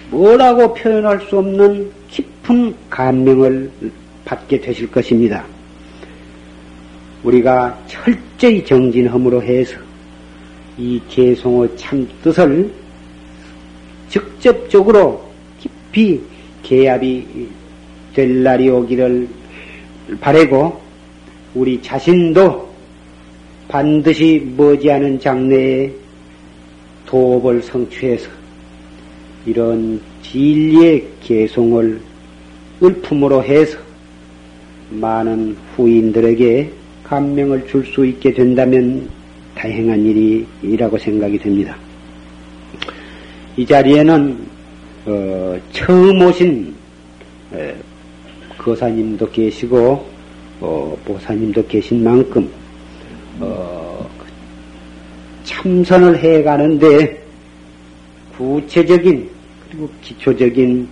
뭐라고 0.10 0.74
표현할 0.74 1.22
수 1.22 1.38
없는 1.38 1.92
깊은 2.10 2.76
감명을 2.90 3.72
받게 4.26 4.60
되실 4.60 4.90
것입니다. 4.90 5.46
우리가 7.24 7.78
철저히 7.88 8.64
정진함으로 8.64 9.42
해서 9.42 9.78
이 10.78 11.02
개송의 11.10 11.70
참 11.76 12.08
뜻을 12.22 12.72
직접적으로 14.10 15.24
깊이 15.60 16.22
개합이 16.64 17.26
될 18.14 18.44
날이 18.44 18.70
오기를 18.70 19.28
바래고 20.22 20.80
우리 21.56 21.82
자신도 21.82 22.68
반드시 23.68 24.54
머지않은 24.56 25.20
장래에 25.20 25.92
도업을 27.06 27.62
성취해서 27.64 28.30
이런 29.46 30.00
진리의 30.22 31.08
개송을 31.22 32.00
읊음으로 32.82 33.44
해서 33.44 33.78
많은 34.92 35.58
후인들에게 35.76 36.72
감명을 37.08 37.66
줄 37.68 37.86
수 37.86 38.06
있게 38.06 38.34
된다면 38.34 39.08
다행한 39.56 40.06
일이라고 40.06 40.98
생각이 40.98 41.38
됩니다. 41.40 41.76
이 43.56 43.66
자리에는 43.66 44.38
어, 45.06 45.58
처음 45.72 46.22
오신 46.22 46.74
에, 47.54 47.74
거사님도 48.58 49.32
계시고 49.32 50.06
어, 50.60 50.98
보사님도 51.06 51.66
계신 51.68 52.04
만큼 52.04 52.48
어, 53.40 54.08
참선을 55.46 56.18
해가는데 56.18 57.24
구체적인 58.38 59.30
그리고 59.70 59.90
기초적인 60.02 60.88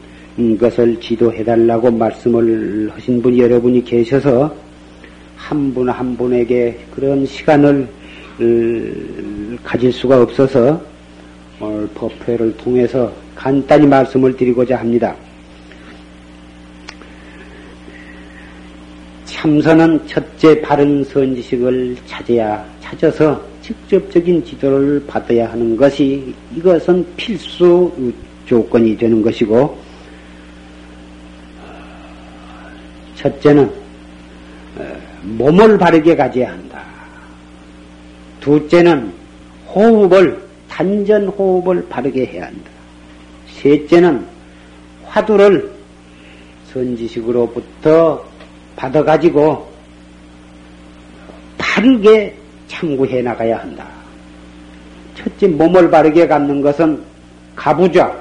것을 0.59 0.99
지도해달라고 0.99 1.91
말씀을 1.91 2.89
하신 2.93 3.21
분이 3.21 3.39
여러분이 3.39 3.83
계셔서 3.83 4.64
한분한 5.35 6.17
분에게 6.17 6.79
그런 6.93 7.25
시간을 7.25 7.87
가질 9.63 9.91
수가 9.91 10.21
없어서 10.21 10.81
오늘 11.59 11.87
법회를 11.95 12.55
통해서 12.57 13.11
간단히 13.35 13.87
말씀을 13.87 14.35
드리고자 14.35 14.77
합니다. 14.77 15.15
참선은 19.25 20.07
첫째 20.07 20.59
바른 20.61 21.03
선지식을 21.03 21.95
찾아야 22.07 22.65
찾아서 22.81 23.41
직접적인 23.61 24.43
지도를 24.43 25.03
받아야 25.05 25.51
하는 25.51 25.75
것이 25.75 26.33
이것은 26.55 27.05
필수 27.15 27.91
조건이 28.45 28.97
되는 28.97 29.21
것이고 29.21 29.77
첫째는 33.15 33.84
몸을 35.25 35.77
바르게 35.77 36.15
가져야 36.15 36.51
한다. 36.51 36.83
둘째는 38.41 39.11
호흡을, 39.73 40.39
단전 40.69 41.27
호흡을 41.27 41.87
바르게 41.89 42.25
해야 42.25 42.45
한다. 42.45 42.69
셋째는 43.47 44.25
화두를 45.05 45.71
선지식으로부터 46.71 48.23
받아가지고 48.75 49.67
바르게 51.57 52.35
참고해 52.67 53.21
나가야 53.21 53.59
한다. 53.59 53.87
첫째, 55.15 55.47
몸을 55.47 55.89
바르게 55.89 56.27
갖는 56.27 56.61
것은 56.61 57.01
가부좌 57.55 58.13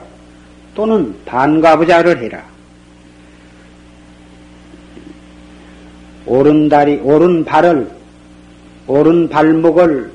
또는 0.74 1.14
반가부좌를 1.24 2.22
해라. 2.22 2.53
오른 6.26 6.68
다리, 6.68 6.96
오른 6.96 7.44
발을, 7.44 7.88
오른 8.86 9.28
발목을 9.28 10.10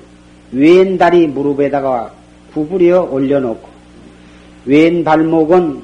왼 0.51 0.97
다리 0.97 1.27
무릎에다가 1.27 2.11
구부려 2.53 3.03
올려놓고 3.03 3.67
왼 4.65 5.03
발목은 5.03 5.81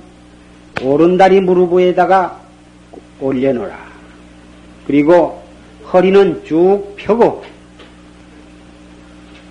오른 0.84 1.18
다리 1.18 1.40
무릎 1.40 1.80
에다가 1.80 2.42
올려놓으라. 3.22 3.78
그리고 4.88 5.42
허리는 5.92 6.44
쭉 6.44 6.94
펴고 6.98 7.44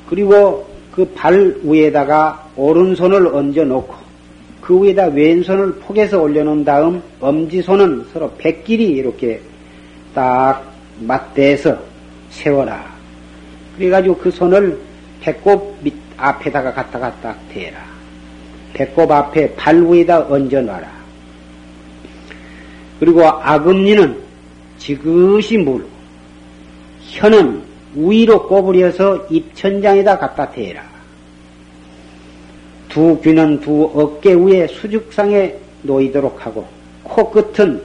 그리고 0.09 0.67
그 0.93 1.05
발 1.15 1.57
위에다가 1.65 2.49
오른손을 2.57 3.27
얹어 3.29 3.65
놓고 3.65 3.95
그 4.61 4.83
위에다 4.85 5.07
왼손을 5.07 5.73
폭에서 5.77 6.21
올려놓은 6.21 6.65
다음 6.65 7.03
엄지손은 7.21 8.07
서로 8.13 8.31
백길이 8.39 8.91
이렇게 8.91 9.41
딱 10.15 10.65
맞대서 11.01 11.79
세워라. 12.31 12.85
그래가지고 13.77 14.17
그 14.17 14.31
손을 14.31 14.79
배꼽 15.21 15.77
밑 15.83 15.95
앞에다가 16.17 16.73
갖다가 16.73 17.13
딱 17.21 17.39
대라. 17.53 17.79
배꼽 18.73 19.11
앞에 19.11 19.55
발 19.55 19.83
위에다 19.83 20.27
얹어 20.29 20.63
놔라. 20.63 20.93
그리고 23.01 23.25
아금니는 23.27 24.19
지그시 24.79 25.59
물고 25.59 25.89
혀는 27.01 27.63
위로 27.95 28.47
꼬부려서 28.47 29.27
입천장에다 29.31 30.19
갖다 30.19 30.51
대라. 30.51 30.83
두 32.89 33.21
귀는 33.23 33.61
두 33.61 33.91
어깨 33.95 34.35
위에 34.35 34.67
수직상에 34.69 35.55
놓이도록 35.83 36.47
하고 36.47 36.67
코끝은 37.03 37.83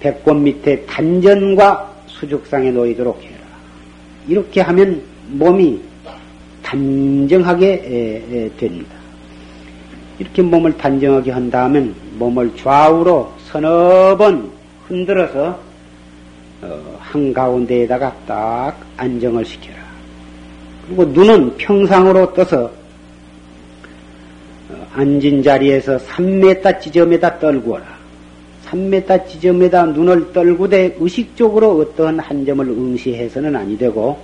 배꼽 0.00 0.34
밑에 0.34 0.84
단전과 0.86 1.92
수직상에 2.06 2.70
놓이도록 2.70 3.22
해라. 3.22 3.36
이렇게 4.26 4.60
하면 4.62 5.02
몸이 5.28 5.80
단정하게 6.62 8.50
됩니다. 8.56 9.00
이렇게 10.18 10.42
몸을 10.42 10.76
단정하게 10.76 11.30
한 11.30 11.50
다음엔 11.50 11.94
몸을 12.18 12.54
좌우로 12.56 13.32
서너 13.46 14.16
번 14.16 14.50
흔들어서 14.86 15.58
어, 16.62 16.96
한가운데에다가 17.00 18.14
딱 18.26 18.76
안정을 18.98 19.44
시켜라. 19.44 19.78
그리고 20.86 21.06
눈은 21.06 21.56
평상으로 21.56 22.34
떠서 22.34 22.70
어, 24.68 24.86
앉은 24.92 25.42
자리에서 25.42 25.96
3m 25.96 26.80
지점에다 26.82 27.38
떨구어라. 27.38 27.99
3m 28.70 29.26
지점에다 29.28 29.86
눈을 29.86 30.32
떨구되 30.32 30.96
의식적으로 31.00 31.78
어떠한 31.78 32.20
한 32.20 32.46
점을 32.46 32.64
응시해서는 32.64 33.56
아니 33.56 33.76
되고 33.76 34.16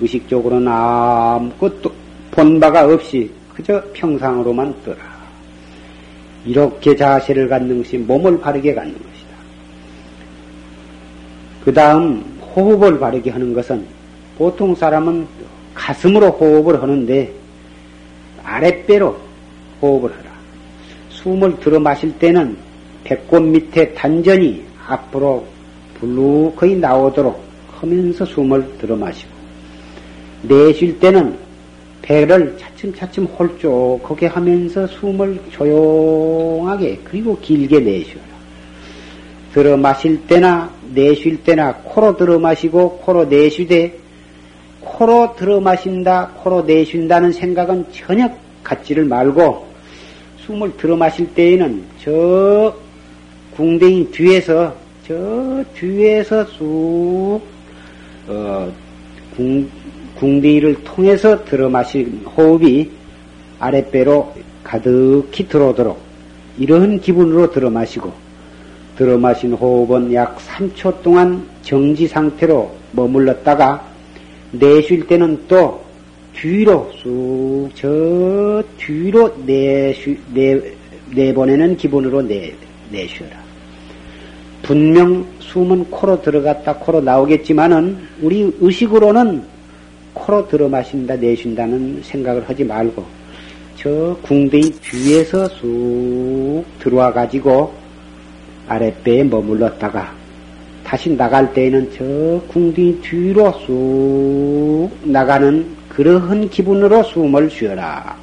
의식적으로는 0.00 0.68
아무것도 0.68 1.90
본 2.30 2.60
바가 2.60 2.84
없이 2.84 3.30
그저 3.54 3.82
평상으로만 3.94 4.74
떠라. 4.84 4.98
이렇게 6.44 6.94
자세를 6.94 7.48
갖는 7.48 7.78
것이 7.78 7.96
몸을 7.96 8.40
바르게 8.40 8.74
갖는 8.74 8.92
것이다. 8.92 9.28
그 11.64 11.72
다음 11.72 12.22
호흡을 12.54 12.98
바르게 12.98 13.30
하는 13.30 13.54
것은 13.54 13.86
보통 14.36 14.74
사람은 14.74 15.26
가슴으로 15.74 16.28
호흡을 16.28 16.82
하는데 16.82 17.32
아랫배로 18.42 19.16
호흡을 19.80 20.10
하라. 20.10 20.32
숨을 21.10 21.60
들어 21.60 21.78
마실 21.78 22.12
때는 22.18 22.56
배꼽 23.04 23.42
밑에 23.42 23.92
단전이 23.94 24.62
앞으로 24.86 25.44
불룩거이 25.98 26.76
나오도록 26.76 27.42
하면서 27.80 28.24
숨을 28.24 28.78
들어 28.78 28.96
마시고 28.96 29.30
내쉴 30.42 30.98
때는 30.98 31.36
배를 32.02 32.56
차츰차츰 32.58 33.24
홀쭉하게 33.26 34.26
하면서 34.26 34.86
숨을 34.88 35.40
조용하게 35.50 37.00
그리고 37.04 37.38
길게 37.38 37.78
내쉬어라. 37.80 38.32
들어 39.54 39.76
마실 39.76 40.26
때나 40.26 40.70
내쉴 40.92 41.42
때나 41.44 41.74
코로 41.76 42.16
들어 42.16 42.38
마시고 42.38 42.98
코로 42.98 43.26
내쉬되 43.26 43.98
코로 44.80 45.34
들어 45.36 45.60
마신다 45.60 46.32
코로 46.42 46.62
내쉰다는 46.62 47.32
생각은 47.32 47.86
전혀 47.92 48.28
갖지를 48.64 49.04
말고 49.04 49.66
숨을 50.38 50.76
들어 50.76 50.96
마실 50.96 51.32
때에는 51.34 51.84
저 52.02 52.74
궁뎅이 53.56 54.10
뒤에서 54.10 54.74
저 55.06 55.64
뒤에서 55.74 56.44
쑥 56.46 57.40
어, 58.28 58.72
궁, 59.36 59.68
궁디를 60.14 60.84
통해서 60.84 61.44
들어 61.44 61.68
마신 61.68 62.22
호흡이 62.24 62.90
아랫배로 63.58 64.34
가득히 64.62 65.46
들어오도록 65.48 66.00
이런 66.58 67.00
기분으로 67.00 67.50
들어 67.50 67.70
마시고 67.70 68.12
들어 68.96 69.18
마신 69.18 69.52
호흡은 69.52 70.12
약 70.12 70.38
3초 70.38 71.02
동안 71.02 71.46
정지 71.62 72.06
상태로 72.06 72.70
머물렀다가 72.92 73.84
내쉴 74.52 75.06
때는 75.06 75.44
또 75.48 75.82
뒤로 76.34 76.90
쑥 77.02 77.52
저 77.74 78.62
뒤로 78.76 79.34
내쉬, 79.44 80.18
내, 80.32 80.60
내보내는 81.14 81.76
기분으로 81.76 82.22
내, 82.22 82.52
내쉬어라. 82.90 83.41
분명 84.62 85.26
숨은 85.40 85.90
코로 85.90 86.22
들어갔다 86.22 86.76
코로 86.76 87.00
나오겠지만은 87.00 87.98
우리 88.20 88.52
의식으로는 88.60 89.42
코로 90.14 90.48
들어 90.48 90.68
마신다 90.68 91.16
내쉰다는 91.16 92.00
생각을 92.02 92.48
하지 92.48 92.64
말고 92.64 93.04
저 93.76 94.16
궁뎅이 94.22 94.70
뒤에서 94.80 95.48
쑥 95.48 96.64
들어와 96.78 97.12
가지고 97.12 97.74
아랫배에 98.68 99.24
머물렀다가 99.24 100.14
다시 100.84 101.10
나갈 101.10 101.52
때에는 101.52 101.90
저 101.96 102.46
궁둥이 102.52 103.00
뒤로 103.00 103.50
쑥 103.66 104.90
나가는 105.02 105.66
그러한 105.88 106.48
기분으로 106.50 107.02
숨을 107.02 107.50
쉬어라. 107.50 108.16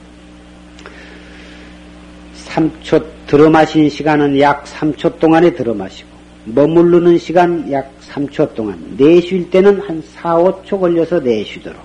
3초 2.45 3.03
들어 3.27 3.49
마신 3.49 3.89
시간은 3.89 4.39
약 4.39 4.63
3초 4.65 5.19
동안에 5.19 5.53
들어 5.53 5.73
마시고 5.73 6.08
머무르는 6.45 7.17
시간 7.17 7.69
약 7.71 7.91
3초 8.01 8.53
동안 8.55 8.79
내쉴 8.97 9.49
때는 9.49 9.81
한 9.81 10.01
4, 10.15 10.35
5초 10.37 10.79
걸려서 10.79 11.19
내쉬도록 11.19 11.79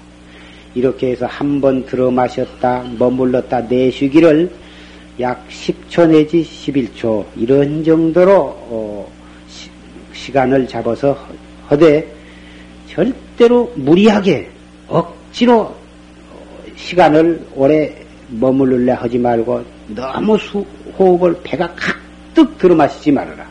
이렇게 0.75 1.11
해서 1.11 1.27
한 1.27 1.61
번 1.61 1.85
들어 1.85 2.11
마셨다 2.11 2.85
머물렀다 2.99 3.61
내쉬기를 3.63 4.51
약 5.21 5.47
10초 5.49 6.09
내지 6.09 6.43
11초 6.43 7.25
이런 7.37 7.85
정도로 7.85 8.33
어, 8.35 9.13
시, 10.13 10.33
간을 10.33 10.67
잡아서 10.67 11.17
허되 11.71 12.07
절대로 12.89 13.73
무리하게 13.77 14.49
억지로 14.89 15.75
시간을 16.77 17.47
오래 17.55 17.95
머물르려 18.29 18.95
하지 18.95 19.19
말고 19.19 19.63
너무 19.89 20.39
수, 20.39 20.65
호흡을 20.99 21.37
배가 21.45 21.73
가득 21.75 22.59
들어 22.59 22.75
마시지 22.75 23.13
말아라. 23.13 23.44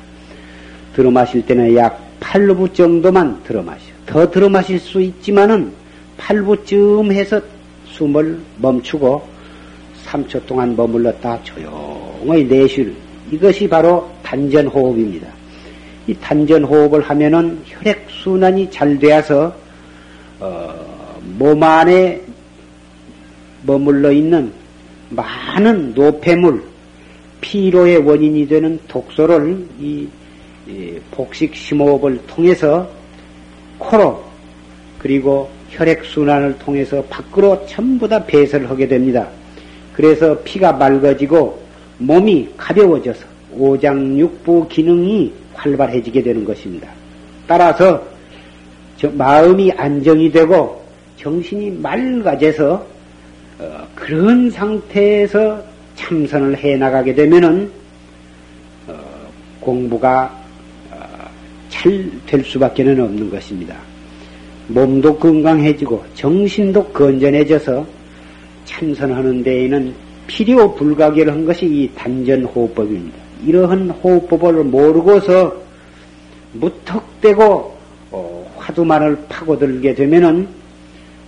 들어 0.94 1.10
마실 1.12 1.46
때는 1.46 1.76
약 1.76 2.00
8부 2.20 2.74
정도만 2.74 3.44
들어 3.44 3.62
마셔. 3.62 3.82
더 4.06 4.30
들어 4.30 4.50
마실 4.50 4.80
수 4.80 5.02
있지만은 5.02 5.72
8부쯤 6.18 7.12
해서 7.12 7.42
숨을 7.88 8.40
멈추고 8.58 9.22
3초 10.06 10.46
동안 10.46 10.76
머물렀다 10.76 11.42
조용히 11.44 12.44
내쉴 12.46 12.96
이것이 13.32 13.68
바로 13.68 14.10
단전 14.22 14.68
호흡입니다. 14.68 15.28
이 16.08 16.14
단전 16.16 16.64
호흡을 16.66 17.02
하면은 17.02 17.62
혈액 17.66 18.08
순환이 18.10 18.70
잘 18.70 19.00
되어서 19.00 19.56
어, 20.40 20.74
몸 21.38 21.64
안에 21.64 22.22
머물러 23.66 24.12
있는 24.12 24.52
많은 25.10 25.94
노폐물, 25.94 26.64
피로의 27.40 27.98
원인이 27.98 28.48
되는 28.48 28.80
독소를 28.88 29.66
이, 29.80 29.86
이 29.86 30.08
복식 31.12 31.56
심호흡을 31.56 32.26
통해서 32.28 32.90
코로 33.78 34.24
그리고 35.00 35.50
혈액 35.70 36.06
순환을 36.06 36.58
통해서 36.60 37.04
밖으로 37.10 37.66
전부 37.66 38.08
다 38.08 38.24
배설을 38.26 38.70
하게 38.70 38.88
됩니다. 38.88 39.28
그래서 39.94 40.38
피가 40.44 40.74
맑아지고 40.74 41.62
몸이 41.98 42.50
가벼워져서 42.58 43.26
오장육부 43.54 44.68
기능이 44.70 45.34
활발해지게 45.54 46.24
되는 46.24 46.44
것입니다. 46.46 46.90
따라서 47.48 48.04
마음이 49.12 49.72
안정이 49.74 50.32
되고 50.32 50.82
정신이 51.18 51.72
맑아져서 51.72 52.86
어, 53.60 53.88
그런 53.96 54.50
상태에서 54.50 55.62
참선을 55.96 56.58
해 56.58 56.76
나가게 56.76 57.14
되면은 57.14 57.72
어, 58.88 58.94
공부가 59.60 60.34
어, 60.34 60.43
잘 61.84 62.10
될 62.26 62.44
수밖에 62.46 62.84
는 62.84 63.00
없는 63.02 63.30
것입니다. 63.30 63.76
몸도 64.68 65.18
건강해지고 65.18 66.04
정신도 66.16 66.86
건전해져서 66.86 67.86
참선하는 68.64 69.44
데에는 69.44 69.94
필요 70.26 70.74
불가결한 70.74 71.46
것이 71.46 71.66
이 71.66 71.90
단전호흡법입니다. 71.94 73.18
이러한 73.46 73.90
호흡법을 73.90 74.64
모르고서 74.64 75.54
무턱대고 76.54 77.78
어, 78.12 78.52
화두만을 78.58 79.18
파고들게 79.28 79.94
되면은 79.94 80.48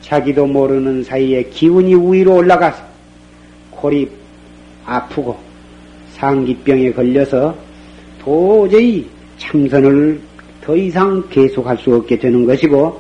자기도 0.01 0.45
모르는 0.45 1.03
사이에 1.03 1.43
기운이 1.43 1.93
위로 1.93 2.38
올라가서 2.38 2.82
골이 3.72 4.10
아프고 4.86 5.38
상기병에 6.14 6.93
걸려서 6.93 7.56
도저히 8.20 9.06
참선을 9.38 10.22
더 10.66 10.76
이상 10.76 11.24
계속할 11.30 11.78
수 11.78 11.93
없게 11.93 12.18
되는 12.18 12.43
것이고 12.45 12.99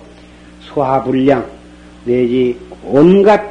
소화불량 0.61 1.45
내지 2.05 2.55
온갖 2.83 3.41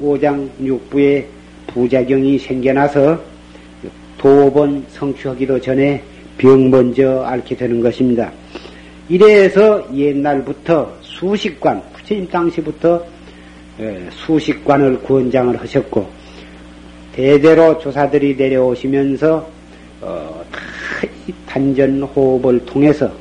오장육부에 0.00 1.26
부작용이 1.66 2.38
생겨나서 2.38 3.20
도번 4.16 4.84
성취하기도 4.88 5.60
전에 5.60 6.02
병 6.38 6.70
먼저 6.70 7.22
앓게 7.22 7.54
되는 7.54 7.80
것입니다. 7.80 8.32
이래서 9.10 9.86
옛날부터 9.94 10.90
수식관, 11.02 11.82
부처님 11.92 12.28
당시부터 12.28 13.04
수식관을 14.10 15.02
권장을 15.02 15.60
하셨고, 15.60 16.08
대대로 17.12 17.78
조사들이 17.78 18.36
내려오시면서, 18.36 19.46
어, 20.00 20.44
단전 21.46 22.02
호흡을 22.02 22.64
통해서, 22.64 23.06
어, 23.06 23.19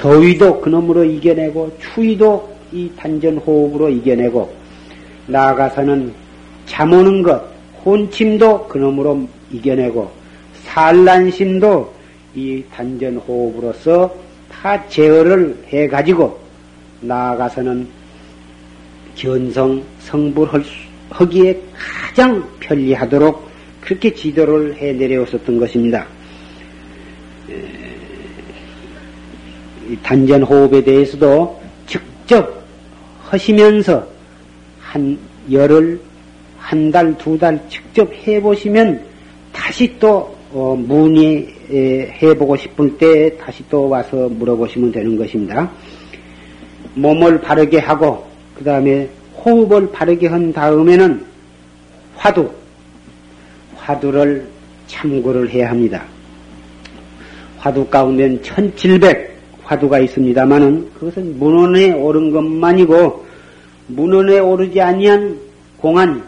더위도 0.00 0.60
그놈으로 0.60 1.04
이겨내고, 1.04 1.76
추위도 1.78 2.56
이 2.72 2.90
단전 2.96 3.38
호흡으로 3.38 3.90
이겨내고, 3.90 4.52
나아가서는 5.26 6.12
잠 6.66 6.92
오는 6.92 7.22
것, 7.22 7.50
혼침도 7.84 8.68
그놈으로 8.68 9.28
이겨내고 9.50 10.10
산란심도 10.64 11.92
이 12.34 12.62
단전 12.72 13.16
호흡으로서 13.16 14.14
다 14.50 14.86
제어를 14.88 15.56
해 15.72 15.88
가지고 15.88 16.38
나아가서는 17.00 17.88
견성 19.16 19.82
성불하기에 20.00 21.60
가장 21.74 22.44
편리하도록 22.60 23.50
그렇게 23.80 24.12
지도를 24.12 24.76
해 24.76 24.92
내려왔었던 24.92 25.58
것입니다. 25.58 26.06
단전 30.02 30.42
호흡에 30.42 30.82
대해서도 30.82 31.60
직접 31.86 32.62
하시면서 33.22 34.06
한 34.80 35.18
열흘 35.50 36.00
한 36.58 36.90
달, 36.90 37.16
두 37.18 37.38
달 37.38 37.60
직접 37.68 38.12
해보시면 38.26 39.02
다시 39.52 39.92
또 39.98 40.34
어, 40.52 40.76
문의해보고 40.76 42.56
싶을 42.56 42.98
때 42.98 43.36
다시 43.38 43.64
또 43.70 43.88
와서 43.88 44.28
물어보시면 44.28 44.92
되는 44.92 45.16
것입니다. 45.16 45.70
몸을 46.94 47.40
바르게 47.40 47.78
하고 47.78 48.26
그 48.56 48.64
다음에 48.64 49.08
호흡을 49.44 49.90
바르게 49.92 50.26
한 50.26 50.52
다음에는 50.52 51.24
화두, 52.16 52.50
화두를 53.76 54.46
참고를 54.86 55.48
해야 55.50 55.70
합니다. 55.70 56.04
화두 57.58 57.86
가운데는 57.86 58.42
1700 58.42 59.29
화두가 59.70 60.00
있습니다만은 60.00 60.90
그것은 60.94 61.38
문헌에 61.38 61.92
오른 61.92 62.32
것만이고 62.32 63.24
문헌에 63.86 64.40
오르지 64.40 64.80
아니한 64.80 65.38
공안 65.76 66.24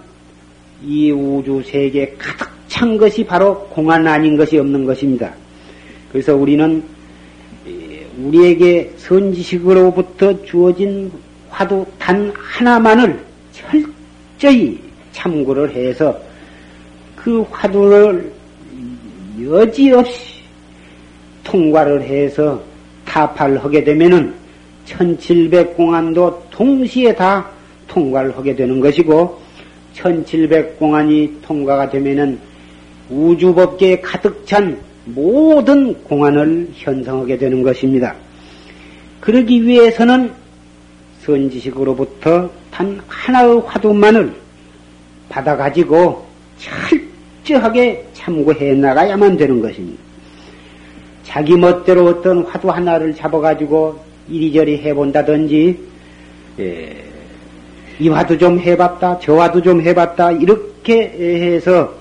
이 0.80 1.10
우주 1.10 1.60
세계에 1.66 2.14
가득 2.16 2.48
찬 2.68 2.96
것이 2.96 3.24
바로 3.24 3.58
공안 3.70 4.06
아닌 4.06 4.36
것이 4.36 4.58
없는 4.58 4.84
것입니다. 4.84 5.32
그래서 6.12 6.36
우리는 6.36 6.84
우리에게 8.18 8.92
선지식으로부터 8.96 10.44
주어진 10.44 11.10
화두 11.50 11.84
단 11.98 12.32
하나만을 12.36 13.24
철저히 13.50 14.78
참고를 15.10 15.74
해서 15.74 16.16
그 17.16 17.42
화두를 17.50 18.32
여지없이 19.42 20.42
통과를 21.42 22.02
해서 22.02 22.71
타파를 23.12 23.62
하게 23.62 23.84
되면은 23.84 24.32
1700공안도 24.86 26.50
동시에 26.50 27.14
다 27.14 27.46
통과를 27.86 28.36
하게 28.36 28.56
되는 28.56 28.80
것이고 28.80 29.38
1700공안이 29.94 31.42
통과가 31.42 31.90
되면은 31.90 32.38
우주법계에 33.10 34.00
가득 34.00 34.46
찬 34.46 34.78
모든 35.04 35.92
공안을 36.04 36.68
현성하게 36.74 37.36
되는 37.36 37.62
것입니다. 37.62 38.14
그러기 39.20 39.66
위해서는 39.66 40.32
선지식으로부터 41.20 42.50
단 42.70 43.00
하나의 43.06 43.60
화두만을 43.66 44.32
받아가지고 45.28 46.26
철저하게 47.44 48.06
참고해 48.14 48.72
나가야만 48.74 49.36
되는 49.36 49.60
것입니다. 49.60 50.11
자기 51.22 51.56
멋대로 51.56 52.06
어떤 52.06 52.44
화두 52.44 52.68
하나를 52.70 53.14
잡아가지고 53.14 53.98
이리저리 54.28 54.78
해본다든지, 54.78 55.78
예, 56.60 57.04
이 57.98 58.08
화도 58.08 58.36
좀 58.38 58.58
해봤다, 58.58 59.18
저 59.20 59.36
화도 59.36 59.62
좀 59.62 59.80
해봤다, 59.80 60.32
이렇게 60.32 61.02
해서 61.02 61.92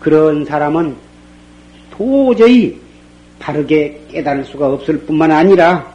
그런 0.00 0.44
사람은 0.44 0.94
도저히 1.90 2.80
바르게 3.38 4.00
깨달을 4.10 4.44
수가 4.44 4.72
없을 4.72 4.98
뿐만 5.00 5.30
아니라 5.30 5.92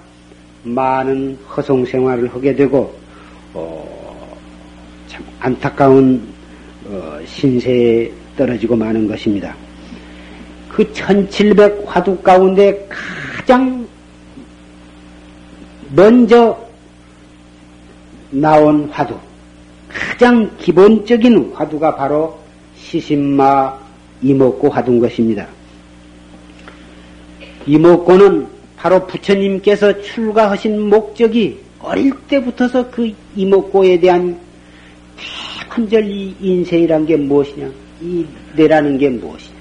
많은 0.64 1.38
허송 1.56 1.86
생활을 1.86 2.34
하게 2.34 2.56
되고, 2.56 2.94
어, 3.54 4.38
참 5.08 5.24
안타까운 5.40 6.22
어, 6.86 7.20
신세에 7.26 8.12
떨어지고 8.38 8.76
마는 8.76 9.08
것입니다. 9.08 9.56
그 10.74 10.92
1700 10.92 11.84
화두 11.86 12.18
가운데 12.18 12.88
가장 12.90 13.88
먼저 15.96 16.58
나온 18.32 18.90
화두, 18.90 19.16
가장 19.88 20.50
기본적인 20.58 21.52
화두가 21.54 21.96
바로 21.96 22.40
시신마 22.76 23.80
이목고 24.24 24.70
화두인 24.70 25.00
것입니다. 25.00 25.48
이목고는 27.68 28.48
바로 28.76 29.06
부처님께서 29.06 30.02
출가하신 30.02 30.90
목적이 30.90 31.60
어릴 31.80 32.14
때부터서 32.28 32.90
그 32.90 33.14
이목고에 33.36 34.00
대한 34.00 34.40
대관절 35.70 36.06
이 36.10 36.36
인생이란 36.42 37.06
게 37.06 37.16
무엇이냐, 37.16 37.70
이 38.02 38.26
내라는 38.56 38.98
게 38.98 39.10
무엇이냐, 39.10 39.53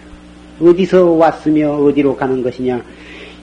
어디서 0.62 1.12
왔으며 1.12 1.72
어디로 1.72 2.16
가는 2.16 2.42
것이냐, 2.42 2.82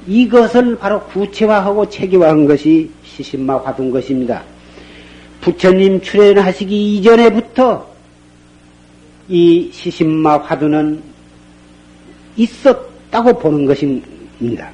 이것을 0.07 0.77
바로 0.77 1.01
구체화하고 1.03 1.89
체계화한 1.89 2.47
것이 2.47 2.89
시신마 3.03 3.57
화두인 3.57 3.91
것입니다. 3.91 4.43
부처님 5.41 6.01
출연하시기 6.01 6.97
이전에부터 6.97 7.87
이 9.27 9.69
시신마 9.71 10.39
화두는 10.39 11.01
있었다고 12.35 13.37
보는 13.39 13.65
것입니다. 13.65 14.71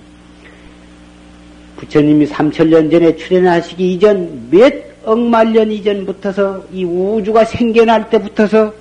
부처님이 1.77 2.25
3천년 2.27 2.89
전에 2.89 3.15
출연하시기 3.15 3.93
이전 3.93 4.47
몇 4.49 4.73
억만 5.03 5.53
년 5.53 5.71
이전부터서 5.71 6.65
이 6.71 6.83
우주가 6.83 7.43
생겨날 7.43 8.09
때부터서 8.09 8.73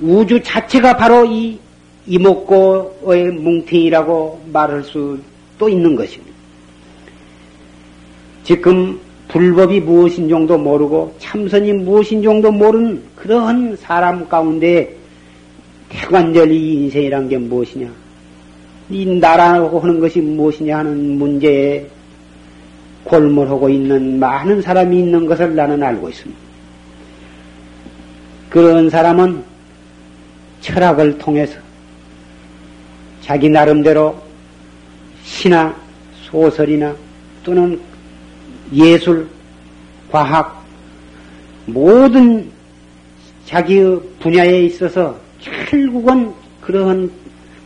우주 0.00 0.42
자체가 0.42 0.96
바로 0.96 1.24
이 1.24 1.58
이목고의 2.06 3.30
뭉탱이라고 3.30 4.42
말할 4.52 4.82
수도 4.84 5.68
있는 5.68 5.96
것입니다. 5.96 6.34
지금 8.42 9.00
불법이 9.28 9.80
무엇인 9.80 10.28
정도 10.28 10.58
모르고 10.58 11.14
참선이 11.18 11.72
무엇인 11.72 12.22
정도 12.22 12.52
모르는 12.52 13.02
그러한 13.16 13.76
사람 13.76 14.28
가운데 14.28 14.94
태관절 15.88 16.52
이 16.52 16.74
인생이란 16.74 17.28
게 17.28 17.38
무엇이냐? 17.38 17.90
이 18.90 19.06
나라고 19.06 19.80
하는 19.80 19.98
것이 19.98 20.20
무엇이냐 20.20 20.78
하는 20.78 21.18
문제에 21.18 21.86
골몰하고 23.04 23.68
있는 23.70 24.18
많은 24.18 24.60
사람이 24.60 24.98
있는 24.98 25.26
것을 25.26 25.54
나는 25.54 25.82
알고 25.82 26.08
있습니다. 26.10 26.40
그런 28.50 28.90
사람은 28.90 29.42
철학을 30.60 31.18
통해서 31.18 31.63
자기 33.24 33.48
나름대로 33.48 34.14
시나 35.22 35.74
소설이나 36.24 36.94
또는 37.42 37.80
예술, 38.70 39.26
과학, 40.10 40.62
모든 41.64 42.50
자기의 43.46 43.98
분야에 44.20 44.64
있어서 44.64 45.16
결국은 45.40 46.32
그러한 46.60 47.10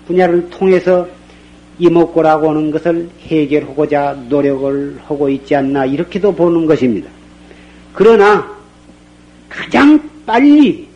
분야를 0.06 0.48
통해서 0.48 1.09
이목구라고 1.80 2.50
하는 2.50 2.70
것을 2.70 3.09
해결하고자 3.22 4.26
노력을 4.28 4.98
하고 5.06 5.28
있지 5.28 5.56
않나 5.56 5.86
이렇게도 5.86 6.36
보는 6.36 6.66
것입니다. 6.66 7.11
그러나 7.92 8.48
가장 9.48 10.00
빨리 10.24 10.88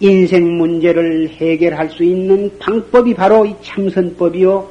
인생 0.00 0.56
문제를 0.56 1.28
해결할 1.28 1.90
수 1.90 2.02
있는 2.02 2.50
방법이 2.58 3.14
바로 3.14 3.44
이 3.44 3.54
참선법이요. 3.62 4.68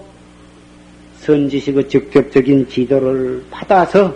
선지식의 1.20 1.88
직접적인 1.88 2.68
지도를 2.68 3.44
받아서 3.52 4.14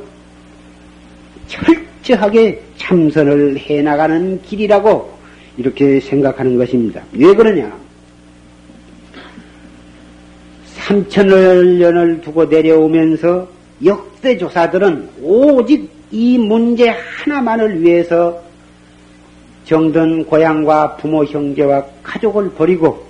철저하게 1.47 2.61
참선을 2.77 3.57
해나가는 3.59 4.41
길이라고 4.41 5.13
이렇게 5.57 5.99
생각하는 5.99 6.57
것입니다. 6.57 7.03
왜 7.13 7.33
그러냐? 7.35 7.71
3천여 10.77 11.77
년을 11.77 12.21
두고 12.21 12.45
내려오면서 12.45 13.47
역대 13.85 14.37
조사들은 14.37 15.09
오직 15.21 15.89
이 16.11 16.37
문제 16.37 16.89
하나만을 16.89 17.81
위해서 17.81 18.42
정든 19.65 20.25
고향과 20.25 20.97
부모 20.97 21.23
형제와 21.23 21.85
가족을 22.03 22.51
버리고 22.51 23.05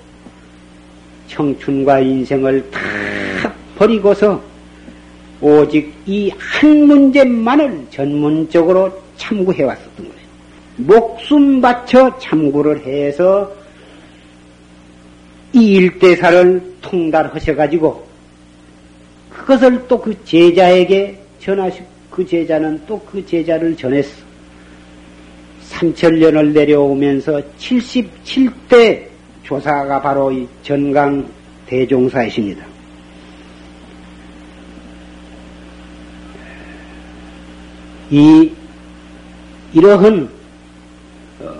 청춘과 1.27 1.99
인생을 1.99 2.69
다 2.69 2.79
버리고서 3.77 4.41
오직 5.41 5.93
이 6.05 6.31
한 6.37 6.85
문제만을 6.87 7.87
전문적으로 7.89 8.91
참고해 9.17 9.63
왔었던 9.63 9.95
거예요. 9.97 10.23
목숨 10.77 11.59
바쳐 11.59 12.17
참고를 12.19 12.85
해서 12.85 13.51
이 15.53 15.73
일대사를 15.73 16.75
통달하셔가지고 16.81 18.07
그것을 19.29 19.87
또 19.87 19.99
그 20.01 20.15
제자에게 20.23 21.17
전하시고 21.39 21.85
그 22.09 22.25
제자는 22.25 22.81
또 22.87 23.01
그 23.05 23.25
제자를 23.25 23.75
전했어. 23.75 24.22
삼천년을 25.73 26.53
내려오면서 26.53 27.41
77대 27.57 29.07
조사가 29.43 30.01
바로 30.01 30.31
이 30.31 30.47
전강 30.61 31.27
대종사이십니다. 31.65 32.65
이 38.11 38.51
이러한 39.73 40.29
어, 41.41 41.53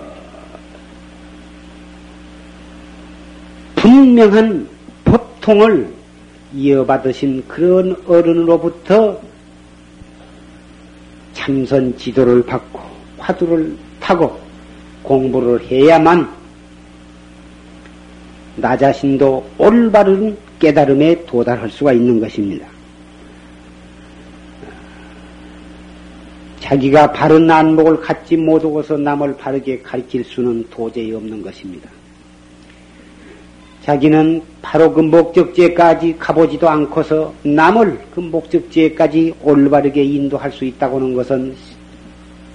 분명한 3.76 4.68
법통을 5.04 5.92
이어받으신 6.54 7.44
그런 7.48 7.96
어른으로부터 8.06 9.20
참선 11.34 11.98
지도를 11.98 12.46
받고 12.46 12.80
화두를 13.18 13.76
타고 14.04 14.38
공부를 15.02 15.64
해야만 15.66 16.30
나 18.58 18.78
자신도 18.78 19.46
올바른 19.58 20.38
깨달음에 20.60 21.26
도달할 21.26 21.70
수가 21.70 21.94
있는 21.94 22.20
것입니다. 22.20 22.68
자기가 26.60 27.12
바른 27.12 27.50
안목을 27.50 28.02
갖지 28.02 28.38
못하고서 28.38 28.98
남을 28.98 29.38
바르게 29.38 29.80
가르칠 29.82 30.24
수는 30.24 30.66
도저히 30.70 31.14
없는 31.14 31.42
것입니다. 31.42 31.90
자기는 33.84 34.42
바로 34.62 34.94
그 34.94 35.02
목적지에까지 35.02 36.16
가보지도 36.18 36.70
않고서 36.70 37.34
남을 37.44 38.00
그 38.14 38.22
목적지에까지 38.22 39.34
올바르게 39.42 40.04
인도할 40.04 40.52
수 40.52 40.64
있다고 40.64 40.98
하는 40.98 41.14
것은 41.14 41.54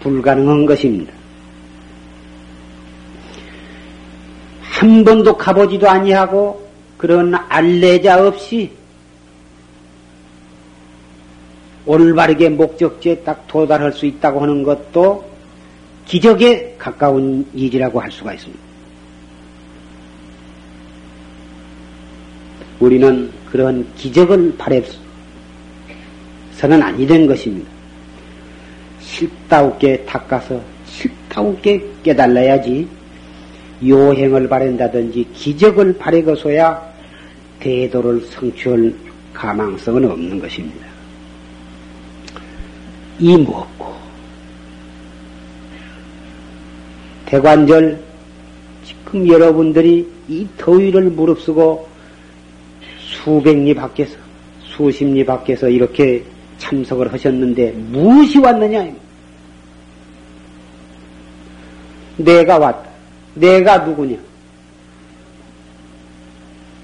불가능한 0.00 0.64
것입니다. 0.64 1.17
한 4.78 5.02
번도 5.02 5.36
가보지도 5.36 5.90
아니하고 5.90 6.64
그런 6.96 7.34
알레자 7.34 8.24
없이 8.24 8.70
올바르게 11.84 12.50
목적지에 12.50 13.16
딱 13.24 13.44
도달할 13.48 13.92
수 13.92 14.06
있다고 14.06 14.40
하는 14.40 14.62
것도 14.62 15.28
기적에 16.06 16.76
가까운 16.78 17.44
일이라고 17.52 18.00
할 18.00 18.08
수가 18.12 18.34
있습니다. 18.34 18.62
우리는 22.78 23.32
그런 23.50 23.84
기적을 23.96 24.54
바래서는 24.58 24.94
아니 26.80 27.04
된 27.04 27.26
것입니다. 27.26 27.68
실다우게 29.00 30.04
닦아서 30.04 30.60
실다우게 30.86 31.84
깨달아야지 32.04 32.97
요행을 33.86 34.48
바란다든지 34.48 35.28
기적을 35.34 35.98
바래고서야 35.98 36.88
대도를 37.60 38.20
성취할 38.22 38.94
가망성은 39.32 40.10
없는 40.10 40.40
것입니다. 40.40 40.86
이 43.18 43.36
무엇고 43.36 43.94
대관절 47.26 48.00
지금 48.84 49.28
여러분들이 49.28 50.08
이 50.28 50.46
더위를 50.56 51.02
무릅쓰고 51.10 51.88
수백 52.98 53.56
리 53.58 53.74
밖에서 53.74 54.16
수십 54.60 55.04
리 55.04 55.24
밖에서 55.24 55.68
이렇게 55.68 56.24
참석을 56.58 57.12
하셨는데 57.12 57.72
무엇이 57.72 58.38
왔느냐? 58.38 58.86
내가 62.16 62.58
왔다. 62.58 62.87
내가 63.38 63.78
누구냐? 63.78 64.16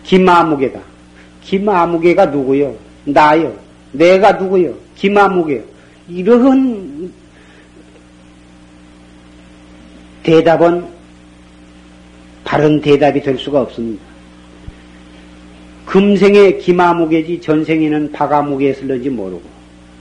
김아무개다. 0.05 0.81
김아무개가 1.43 2.27
누구요? 2.27 2.77
나요. 3.05 3.57
내가 3.93 4.33
누구요? 4.33 4.75
김아무개요. 4.97 5.63
이러한 6.09 7.13
대답은 10.23 10.87
바른 12.45 12.81
대답이 12.81 13.21
될 13.21 13.39
수가 13.39 13.63
없습니다. 13.63 14.03
금생에 15.87 16.53
김아무개지 16.55 17.41
전생에는 17.41 18.13
박아무개 18.13 18.73
쓸는지 18.73 19.11
모르고 19.11 19.43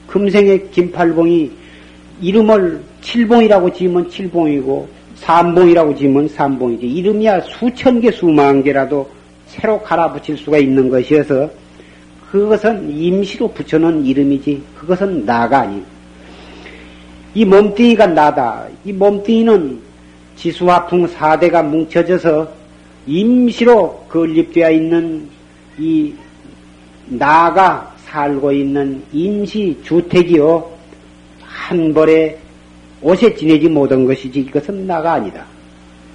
금생에 0.08 0.58
김팔봉이 0.72 1.52
이름을 2.22 2.82
칠봉이라고 3.02 3.74
지으면 3.74 4.10
칠봉이고 4.10 4.88
삼봉이라고 5.16 5.96
지으면 5.96 6.28
삼봉이지 6.28 6.86
이름이야 6.86 7.42
수천 7.42 8.02
개 8.02 8.12
수만 8.12 8.64
개라도 8.64 9.10
새로 9.48 9.82
갈아붙일 9.82 10.38
수가 10.38 10.58
있는 10.58 10.90
것이어서 10.90 11.50
그것은 12.32 12.90
임시로 12.90 13.50
붙여놓은 13.50 14.06
이름이지 14.06 14.64
그것은 14.76 15.26
나가 15.26 15.62
아니고 15.62 15.94
이 17.36 17.46
몸뚱이가 17.46 18.08
나다. 18.08 18.66
이 18.86 18.94
몸뚱이는 18.94 19.80
지수화풍 20.36 21.08
사대가 21.08 21.64
뭉쳐져서 21.64 22.52
임시로 23.08 24.06
건립되어 24.10 24.72
있는 24.72 25.28
이 25.80 26.14
나가 27.08 27.92
살고 28.06 28.52
있는 28.52 29.02
임시 29.12 29.80
주택이요. 29.84 30.72
한 31.42 31.94
벌에 31.94 32.38
옷에 33.04 33.36
지내지 33.36 33.70
못한 33.70 34.06
것이지 34.06 34.40
이것은 34.40 34.88
나가 34.88 35.14
아니다. 35.14 35.46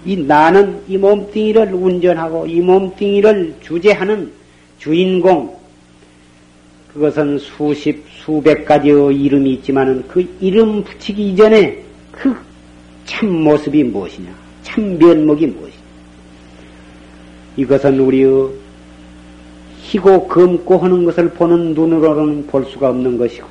이 0.04 0.16
나는 0.16 0.80
이 0.88 0.96
몸뚱이를 0.96 1.72
운전하고 1.74 2.46
이 2.46 2.60
몸뚱이를 2.60 3.54
주재하는 3.60 4.30
주인공, 4.78 5.56
그것은 6.92 7.38
수십, 7.38 8.02
수백 8.24 8.64
가지의 8.64 9.14
이름이 9.14 9.54
있지만은 9.54 10.04
그 10.08 10.26
이름 10.40 10.82
붙이기 10.82 11.30
이전에 11.30 11.82
그 12.10 12.48
참 13.08 13.42
모습이 13.42 13.82
무엇이냐? 13.84 14.28
참 14.62 14.98
면목이 14.98 15.46
무엇이냐? 15.46 15.82
이것은 17.56 17.98
우리의 17.98 18.50
희고 19.80 20.28
검고 20.28 20.76
하는 20.76 21.04
것을 21.06 21.30
보는 21.30 21.72
눈으로는 21.74 22.46
볼 22.46 22.66
수가 22.66 22.90
없는 22.90 23.16
것이고, 23.16 23.46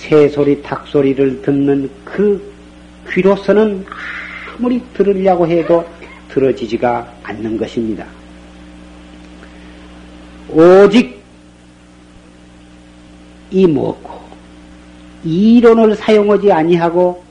새소리, 0.00 0.62
닭소리를 0.62 1.42
듣는 1.42 1.90
그 2.04 2.52
귀로서는 3.10 3.84
아무리 4.56 4.82
들으려고 4.94 5.46
해도 5.46 5.84
들어지지가 6.30 7.12
않는 7.22 7.58
것입니다. 7.58 8.06
이먹고 13.50 14.20
이론을 15.22 15.94
사용하지 15.96 16.50
아니하고 16.50 17.22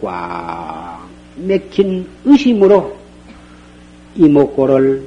꽉 0.00 1.08
맥힌 1.36 2.06
의심으로 2.24 2.96
이목고를 4.14 5.04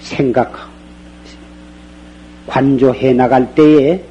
생각하고 0.00 0.70
관조해 2.46 3.12
나갈 3.14 3.52
때에 3.54 4.09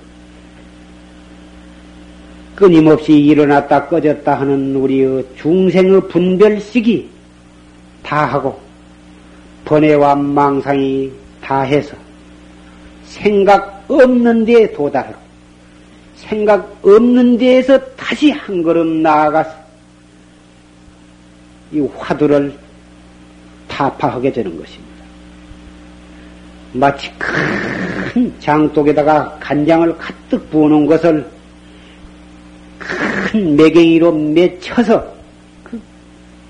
끊임없이 2.59 3.17
일어났다 3.17 3.87
꺼졌다 3.87 4.41
하는 4.41 4.75
우리의 4.75 5.25
중생의 5.37 6.09
분별식이 6.09 7.09
다 8.03 8.25
하고 8.25 8.59
번뇌와 9.63 10.15
망상이 10.15 11.09
다 11.41 11.61
해서 11.61 11.95
생각 13.05 13.85
없는 13.87 14.43
데에 14.43 14.73
도달하고 14.73 15.17
생각 16.17 16.77
없는 16.83 17.37
데에서 17.37 17.79
다시 17.95 18.31
한 18.31 18.61
걸음 18.61 19.01
나아가서 19.01 19.51
이 21.71 21.79
화두를 21.97 22.53
타파하게 23.69 24.33
되는 24.33 24.51
것입니다. 24.59 24.89
마치 26.73 27.09
큰 27.17 28.33
장독에다가 28.39 29.37
간장을 29.39 29.97
가득 29.97 30.49
부어놓은 30.51 30.87
것을 30.87 31.38
큰 32.79 33.55
매갱이로 33.55 34.11
맺혀서 34.11 35.13
그 35.63 35.79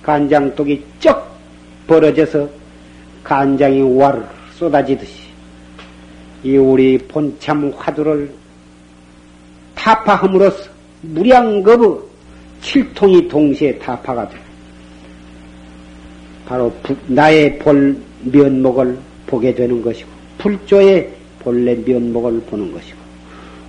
간장독이 0.03 0.83
쩍 0.99 1.35
벌어져서 1.87 2.47
간장이 3.23 3.81
와르 3.81 4.21
쏟아지듯이 4.53 5.29
이 6.43 6.55
우리 6.55 6.97
본참 6.97 7.73
화두를 7.75 8.31
타파함으로써 9.75 10.69
무량겁의 11.01 11.99
칠통이 12.61 13.27
동시에 13.27 13.77
타파가 13.79 14.27
돼. 14.29 14.37
바로 16.45 16.73
나의 17.07 17.57
볼 17.59 17.97
면목을 18.23 18.97
보게 19.27 19.53
되는 19.53 19.81
것이고 19.81 20.09
불조의 20.39 21.13
본래 21.39 21.75
면목을 21.75 22.41
보는 22.41 22.71
것이고 22.71 22.97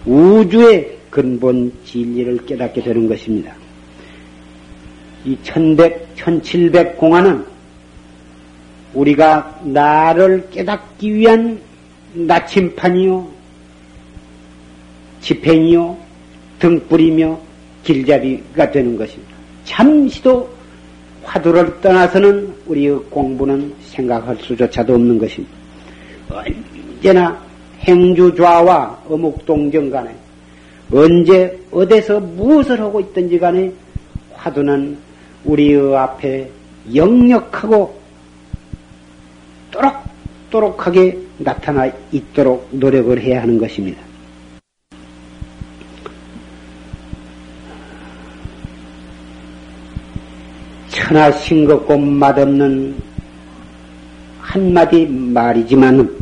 우주의 0.06 0.99
근본 1.10 1.72
진리를 1.84 2.46
깨닫게 2.46 2.82
되는 2.82 3.08
것입니다. 3.08 3.52
이 5.24 5.36
천백, 5.42 6.16
천칠백 6.16 6.96
공안은 6.96 7.44
우리가 8.94 9.60
나를 9.64 10.48
깨닫기 10.50 11.14
위한 11.14 11.60
나침판이요, 12.14 13.28
집행이요, 15.20 15.98
등불이며 16.58 17.38
길잡이가 17.84 18.70
되는 18.70 18.96
것입니다. 18.96 19.34
잠시도 19.64 20.50
화두를 21.22 21.80
떠나서는 21.80 22.52
우리의 22.66 22.98
공부는 23.10 23.72
생각할 23.82 24.36
수조차도 24.36 24.94
없는 24.94 25.18
것입니다. 25.18 25.54
언제나 26.28 27.40
행주좌와 27.80 28.98
어묵동정 29.08 29.90
간에 29.90 30.14
언제 30.92 31.56
어디서 31.70 32.20
무엇을 32.20 32.80
하고 32.80 33.00
있든지 33.00 33.38
간에 33.38 33.72
화두는 34.34 34.98
우리의 35.44 35.96
앞에 35.96 36.50
역력하고 36.94 38.00
또록또록하게 39.70 41.18
나타나 41.38 41.90
있도록 42.10 42.68
노력을 42.72 43.18
해야 43.20 43.42
하는 43.42 43.58
것입니다. 43.58 44.00
천하 50.88 51.30
싱겁고 51.32 51.98
맛없는 51.98 52.96
한마디 54.40 55.06
말이지만 55.06 56.20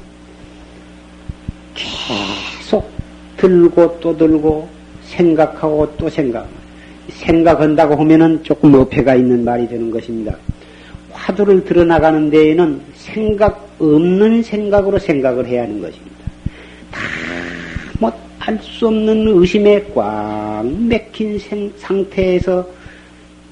들고 3.39 3.99
또 4.01 4.17
들고 4.17 4.69
생각하고 5.05 5.91
또 5.97 6.11
생각. 6.11 6.47
생각한다고 7.09 7.97
하면은 7.97 8.43
조금 8.43 8.75
어폐가 8.75 9.15
있는 9.15 9.45
말이 9.45 9.67
되는 9.67 9.91
것입니다. 9.91 10.37
화두를 11.11 11.65
드러나가는 11.65 12.29
데에는 12.29 12.81
생각 12.95 13.67
없는 13.79 14.43
생각으로 14.43 14.99
생각을 14.99 15.47
해야 15.47 15.63
하는 15.63 15.81
것입니다. 15.81 16.17
다뭐알수 17.99 18.89
없는 18.89 19.29
의심에 19.29 19.87
꽉 19.95 20.65
맥힌 20.67 21.39
생, 21.39 21.73
상태에서 21.77 22.69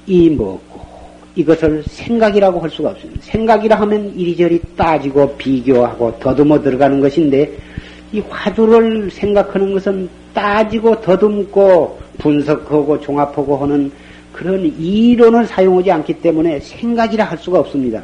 이 0.05 0.29
먹고 0.29 0.87
이것을 1.35 1.83
생각이라고 1.87 2.59
할 2.59 2.69
수가 2.69 2.89
없습니다. 2.89 3.21
생각이라 3.23 3.79
하면 3.81 4.13
이리저리 4.15 4.59
따지고 4.75 5.35
비교하고 5.37 6.19
더듬어 6.19 6.61
들어가는 6.61 6.99
것인데 6.99 7.57
이 8.11 8.19
화두를 8.29 9.11
생각하는 9.11 9.73
것은 9.73 10.09
따지고 10.33 10.99
더듬고 11.01 11.99
분석하고 12.17 12.99
종합하고 13.01 13.57
하는 13.57 13.91
그런 14.31 14.65
이론을 14.79 15.45
사용하지 15.47 15.91
않기 15.91 16.13
때문에 16.21 16.59
생각이라 16.59 17.25
할 17.25 17.37
수가 17.37 17.59
없습니다. 17.59 18.01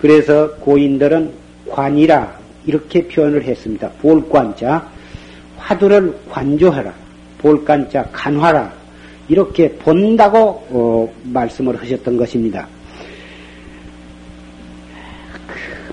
그래서 0.00 0.50
고인들은 0.56 1.30
관이라 1.70 2.36
이렇게 2.66 3.06
표현을 3.06 3.44
했습니다. 3.44 3.88
볼관자 4.00 4.90
화두를 5.56 6.14
관조하라. 6.28 6.92
볼관자 7.38 8.04
간화라. 8.12 8.72
이렇게 9.28 9.70
본다고 9.70 10.66
어, 10.70 11.12
말씀을 11.24 11.80
하셨던 11.80 12.16
것입니다. 12.16 12.66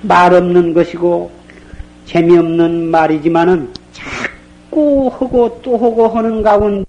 말 0.02 0.34
없는 0.34 0.74
것이고 0.74 1.39
재미없는 2.10 2.90
말이지만은 2.90 3.72
자꾸 3.94 5.12
하고 5.14 5.60
또 5.62 5.78
하고 5.78 6.08
하는 6.08 6.42
가운데 6.42 6.84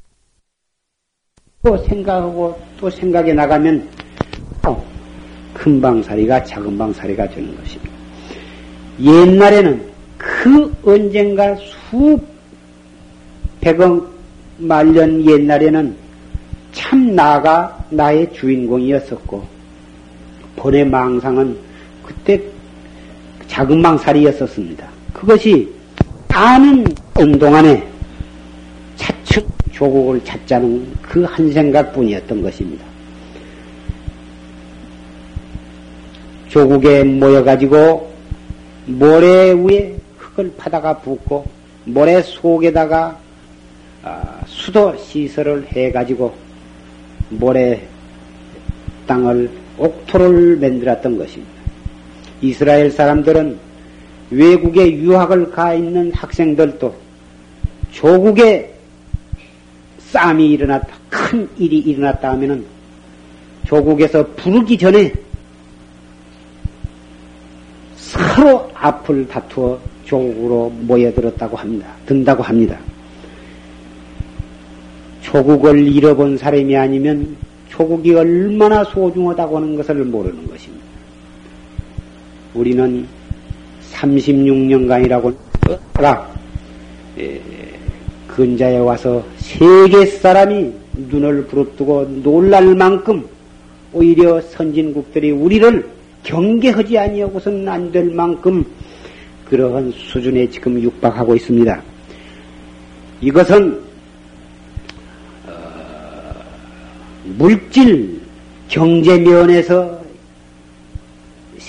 또 1.63 1.77
생각하고 1.77 2.59
또 2.79 2.89
생각에 2.89 3.35
나가면 3.35 3.87
어, 4.67 4.83
큰 5.53 5.79
방사리가 5.79 6.43
작은 6.45 6.79
방사리가 6.79 7.29
되는 7.29 7.55
것입니다. 7.55 7.93
옛날에는 8.99 9.91
그 10.17 10.75
언젠가 10.83 11.55
수백억 13.61 14.11
말년 14.57 15.23
옛날에는 15.23 15.95
참 16.73 17.15
나가 17.15 17.79
나의 17.91 18.33
주인공이었었고 18.33 19.45
본의 20.57 20.87
망상은 20.87 21.59
그때 22.03 22.41
작은 23.49 23.83
망살이었었습니다. 23.83 24.90
그것이 25.13 25.69
아는 26.29 26.85
운동안에 27.19 27.87
차츰 28.97 29.43
조국을 29.73 30.23
찾자는 30.25 30.93
그 31.03 31.25
한 31.25 31.53
생각뿐이었던 31.53 32.43
것입니다. 32.43 32.85
조국에 36.49 37.05
모여가지고 37.05 38.11
모래 38.87 39.53
위에 39.53 39.97
흙을 40.19 40.53
파다가 40.57 40.99
붓고 40.99 41.47
모래 41.85 42.21
속에다가 42.23 43.19
아, 44.03 44.41
수도 44.47 44.97
시설을 44.97 45.67
해가지고 45.69 46.35
모래 47.29 47.81
땅을 49.07 49.51
옥토를 49.79 50.57
만들었던 50.57 51.19
것입니다. 51.19 51.53
이스라엘 52.41 52.91
사람들은 52.91 53.59
외국에 54.31 54.93
유학을 54.93 55.51
가 55.51 55.75
있는 55.75 56.13
학생들도 56.13 56.95
조국에 57.93 58.73
싸움이 59.99 60.51
일어났다, 60.53 60.89
큰 61.09 61.49
일이 61.59 61.79
일어났다 61.79 62.31
하면은 62.33 62.65
조국에서 63.67 64.27
부르기 64.37 64.79
전에 64.79 65.13
서로 67.97 68.71
앞을 68.75 69.29
다투어 69.29 69.79
조국으로 70.05 70.71
모여들었다고 70.81 71.57
합니다. 71.57 71.87
든다고 72.07 72.43
합니다. 72.43 72.79
조국을 75.23 75.87
잃어본 75.87 76.39
사람이 76.39 76.77
아니면 76.77 77.37
조국이 77.69 78.13
얼마나 78.15 78.83
소중하다고 78.83 79.57
하는 79.57 79.77
것을 79.77 79.95
모르는 80.05 80.49
것입니다. 80.49 80.85
우리는 82.55 83.07
36년간이라고 83.93 85.35
가 85.95 86.31
근자에 88.29 88.79
와서 88.79 89.23
세계 89.39 90.07
사람이 90.07 90.73
눈을 91.11 91.45
부릅뜨고 91.47 92.23
놀랄 92.23 92.75
만큼 92.75 93.27
오히려 93.93 94.41
선진국들이 94.41 95.33
우리를 95.33 95.85
경계하지 96.23 96.99
아니하고서는 96.99 97.69
안 97.69 97.93
될 97.93 98.05
만큼 98.11 98.65
그러한 99.49 99.93
수준에 99.93 100.49
지금 100.49 100.81
육박하고 100.81 101.35
있습니다. 101.35 101.83
이것은 103.21 103.81
어, 105.47 105.53
물질 107.37 108.21
경제 108.69 109.19
면에서 109.19 110.00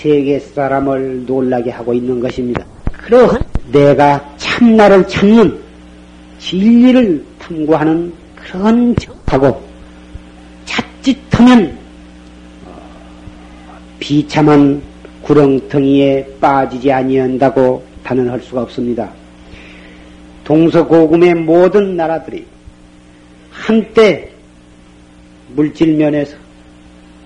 세계 0.02 0.40
사람을 0.40 1.26
놀라게 1.26 1.70
하고 1.70 1.94
있는 1.94 2.18
것입니다. 2.18 2.66
그러 2.90 3.38
내가 3.70 4.34
참나를 4.36 5.06
찾는 5.06 5.56
진리를 6.40 7.24
탐구하는 7.38 8.12
그런 8.34 8.96
적하고 8.96 9.62
자칫하면 10.64 11.78
어, 12.66 12.80
비참한 14.00 14.82
구렁텅이에 15.22 16.26
빠지지 16.40 16.90
아니한다고 16.90 17.84
단언할 18.02 18.40
수가 18.40 18.62
없습니다. 18.62 19.08
동서고금의 20.42 21.36
모든 21.36 21.96
나라들이 21.96 22.44
한때 23.52 24.32
물질 25.54 25.94
면에서 25.94 26.36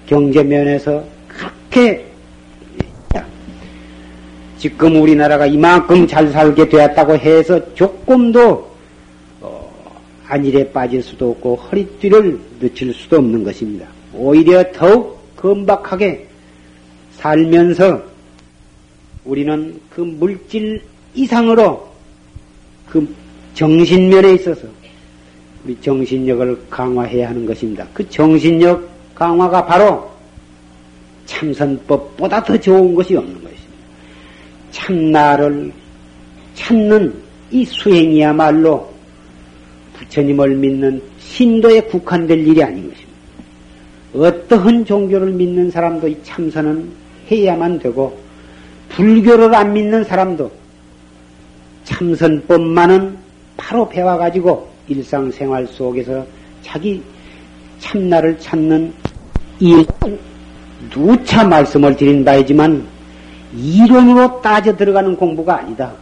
경제 0.06 0.42
면에서 0.42 1.02
그렇게 1.26 2.15
지금 4.66 5.00
우리나라가 5.00 5.46
이만큼 5.46 6.08
잘 6.08 6.28
살게 6.28 6.68
되었다고 6.68 7.16
해서 7.18 7.72
조금도 7.74 8.68
어, 9.40 10.00
안일에 10.26 10.72
빠질 10.72 11.00
수도 11.00 11.30
없고 11.30 11.54
허리띠를 11.54 12.40
늦출 12.58 12.92
수도 12.92 13.18
없는 13.18 13.44
것입니다. 13.44 13.86
오히려 14.12 14.64
더욱 14.72 15.20
건박하게 15.36 16.26
살면서 17.12 18.02
우리는 19.24 19.80
그 19.88 20.00
물질 20.00 20.82
이상으로 21.14 21.88
그 22.88 23.08
정신면에 23.54 24.34
있어서 24.34 24.66
우리 25.64 25.80
정신력을 25.80 26.64
강화해야 26.68 27.28
하는 27.28 27.46
것입니다. 27.46 27.86
그 27.94 28.08
정신력 28.10 28.88
강화가 29.14 29.64
바로 29.64 30.10
참선법보다 31.26 32.42
더 32.42 32.58
좋은 32.58 32.92
것이 32.96 33.14
없는 33.14 33.32
것입니다. 33.32 33.45
참나를 34.76 35.72
찾는 36.54 37.14
이 37.50 37.64
수행이야말로 37.64 38.92
부처님을 39.94 40.56
믿는 40.56 41.02
신도에 41.18 41.80
국한될 41.82 42.46
일이 42.46 42.62
아닌 42.62 42.90
것입니다. 42.90 43.16
어떠한 44.14 44.84
종교를 44.84 45.32
믿는 45.32 45.70
사람도 45.70 46.08
이 46.08 46.16
참선은 46.22 46.90
해야만 47.30 47.78
되고 47.78 48.16
불교를 48.90 49.54
안 49.54 49.72
믿는 49.72 50.04
사람도 50.04 50.50
참선법만은 51.84 53.16
바로 53.56 53.88
배워가지고 53.88 54.68
일상생활 54.88 55.66
속에서 55.66 56.26
자기 56.62 57.02
참나를 57.78 58.38
찾는 58.38 58.92
이 59.60 59.84
누차 60.90 61.44
말씀을 61.44 61.96
드린 61.96 62.24
바이지만 62.24 62.95
이론으로 63.56 64.40
따져 64.42 64.76
들어가는 64.76 65.16
공부가 65.16 65.58
아니다. 65.58 65.92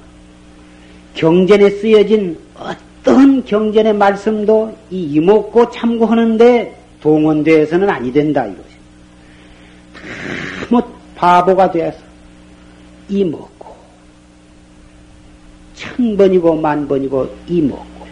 경전에 1.14 1.70
쓰여진 1.70 2.38
어떤 2.56 3.44
경전의 3.44 3.94
말씀도 3.94 4.76
이 4.90 5.02
이목고 5.12 5.70
참고하는데 5.70 6.76
동원되어서는 7.00 7.88
아니 7.88 8.12
된다 8.12 8.44
이것이. 8.46 8.74
다뭐 10.68 10.82
바보가 11.14 11.70
되어서 11.70 11.98
이먹고 13.08 13.74
천 15.74 16.16
번이고 16.16 16.56
만 16.56 16.88
번이고 16.88 17.28
이먹고 17.46 18.06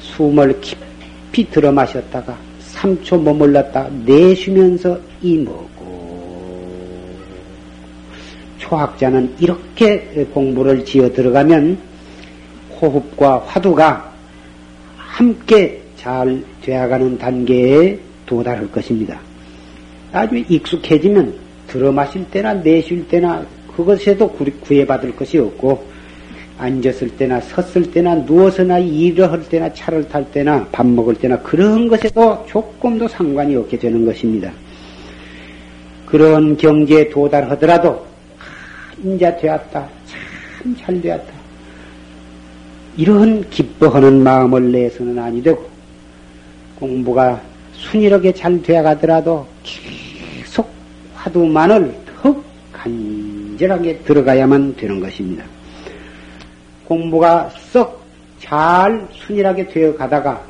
숨을 0.00 0.60
깊이 0.60 1.48
들어 1.50 1.70
마셨다가 1.70 2.36
3초 2.74 3.22
머물렀다가 3.22 3.88
내쉬면서 4.04 4.98
이먹고 5.22 5.67
초학자는 8.68 9.34
이렇게 9.40 10.26
공부를 10.32 10.84
지어 10.84 11.10
들어가면 11.12 11.78
호흡과 12.80 13.44
화두가 13.46 14.12
함께 14.96 15.82
잘 15.96 16.42
되어가는 16.62 17.18
단계에 17.18 17.98
도달할 18.26 18.70
것입니다. 18.70 19.18
아주 20.12 20.36
익숙해지면 20.48 21.34
들어 21.66 21.90
마실 21.92 22.24
때나 22.30 22.54
내쉴 22.54 23.08
때나 23.08 23.44
그것에도 23.74 24.30
구애받을 24.30 25.16
것이 25.16 25.38
없고 25.38 25.84
앉았을 26.58 27.10
때나 27.16 27.40
섰을 27.40 27.90
때나 27.92 28.16
누워서나 28.16 28.78
일을 28.78 29.30
할 29.30 29.48
때나 29.48 29.72
차를 29.72 30.08
탈 30.08 30.30
때나 30.30 30.66
밥 30.72 30.86
먹을 30.86 31.14
때나 31.14 31.38
그런 31.40 31.88
것에도 31.88 32.44
조금도 32.48 33.06
상관이 33.06 33.54
없게 33.56 33.78
되는 33.78 34.04
것입니다. 34.04 34.52
그런 36.06 36.56
경지에 36.56 37.10
도달하더라도 37.10 38.07
인자 39.02 39.36
되었다. 39.36 39.88
참 40.58 40.76
잘 40.76 41.00
되었다. 41.00 41.32
이런 42.96 43.48
기뻐하는 43.48 44.22
마음을 44.24 44.72
내서는 44.72 45.18
아니 45.18 45.40
되고 45.42 45.68
공부가 46.74 47.40
순이하게 47.74 48.32
잘 48.32 48.60
되어가더라도 48.60 49.46
계속 49.62 50.68
화두만을 51.14 51.94
더 52.20 52.42
간절하게 52.72 53.98
들어가야만 53.98 54.74
되는 54.76 54.98
것입니다. 54.98 55.44
공부가 56.86 57.48
썩 57.70 57.98
잘 58.40 59.06
순이하게 59.12 59.66
되어 59.68 59.94
가다가 59.96 60.40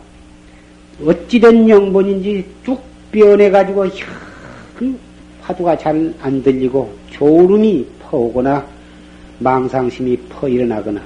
어찌된 1.04 1.68
영본인지 1.68 2.46
쭉 2.64 2.80
변해가지고 3.10 3.86
화두가 5.42 5.76
잘 5.78 6.14
안 6.20 6.42
들리고 6.42 6.94
졸음이 7.10 7.86
퍼오거나 8.10 8.64
망상심이 9.38 10.16
퍼 10.28 10.48
일어나거나 10.48 11.00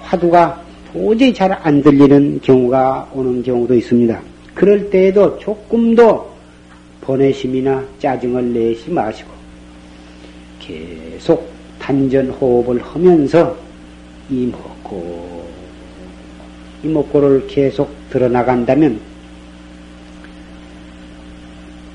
화두가 0.00 0.62
도저히 0.92 1.32
잘 1.32 1.52
안 1.62 1.82
들리는 1.82 2.40
경우가 2.42 3.10
오는 3.12 3.42
경우도 3.42 3.74
있습니다. 3.74 4.20
그럴 4.54 4.90
때에도 4.90 5.38
조금도 5.38 6.32
번외심이나 7.00 7.84
짜증을 7.98 8.52
내시 8.52 8.90
마시고 8.90 9.30
계속 10.60 11.50
단전 11.78 12.30
호흡을 12.30 12.80
하면서 12.82 13.56
이먹고 14.30 15.44
이먹고를 16.82 17.46
계속 17.46 17.90
드러나간다면 18.10 19.00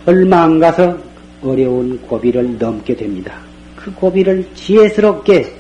얼마 0.06 0.44
안 0.44 0.60
가서 0.60 0.98
어려운 1.42 2.00
고비를 2.02 2.58
넘게 2.58 2.96
됩니다. 2.96 3.49
그 3.80 3.94
고비를 3.94 4.46
지혜스럽게 4.56 5.54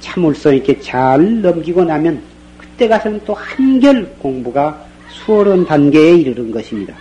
참을성 0.00 0.54
있게 0.56 0.78
잘 0.80 1.40
넘기고 1.40 1.82
나면 1.82 2.22
그때 2.58 2.86
가서는 2.86 3.20
또 3.24 3.32
한결 3.34 4.06
공부가 4.18 4.84
수월한 5.08 5.64
단계에 5.64 6.16
이르는 6.16 6.50
것입니다. 6.50 6.94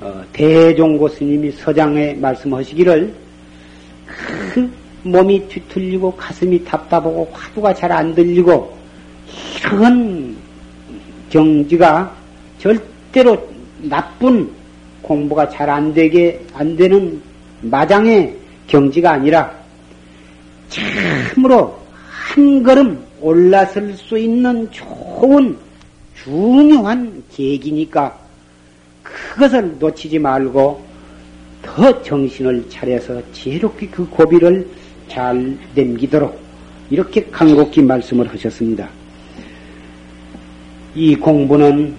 어, 0.00 0.22
대종고 0.32 1.08
스님이 1.08 1.50
서장에 1.52 2.14
말씀하시기를 2.14 3.14
그 4.52 4.70
몸이 5.02 5.48
뒤틀리고 5.48 6.12
가슴이 6.12 6.62
답답하고 6.64 7.28
화두가 7.32 7.72
잘 7.72 7.90
안 7.90 8.14
들리고 8.14 8.76
이런 9.58 10.36
경지가 11.30 12.14
절대로 12.58 13.48
나쁜 13.78 14.50
공부가 15.00 15.48
잘 15.48 15.70
안 15.70 15.94
되게 15.94 16.40
안 16.52 16.76
되는 16.76 17.20
마장의 17.62 18.36
경지가 18.66 19.12
아니라 19.12 19.52
참으로 20.68 21.78
한 22.08 22.62
걸음 22.62 23.02
올라설 23.20 23.94
수 23.94 24.18
있는 24.18 24.70
좋은 24.70 25.56
중요한 26.22 27.22
계기니까 27.32 28.18
그것을 29.02 29.76
놓치지 29.78 30.18
말고 30.18 30.84
더 31.62 32.02
정신을 32.02 32.68
차려서 32.68 33.20
지혜롭게 33.32 33.88
그 33.88 34.08
고비를 34.08 34.68
잘 35.08 35.56
넘기도록 35.74 36.40
이렇게 36.90 37.24
간곡히 37.24 37.82
말씀을 37.82 38.28
하셨습니다. 38.32 38.88
이 40.94 41.14
공부는 41.14 41.94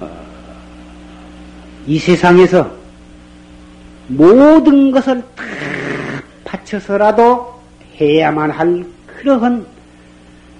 어, 0.00 0.10
이 1.86 1.98
세상에서 1.98 2.83
모든 4.08 4.90
것을 4.90 5.22
다 5.34 5.44
바쳐서라도 6.44 7.54
해야만 8.00 8.50
할 8.50 8.84
그러한 9.06 9.66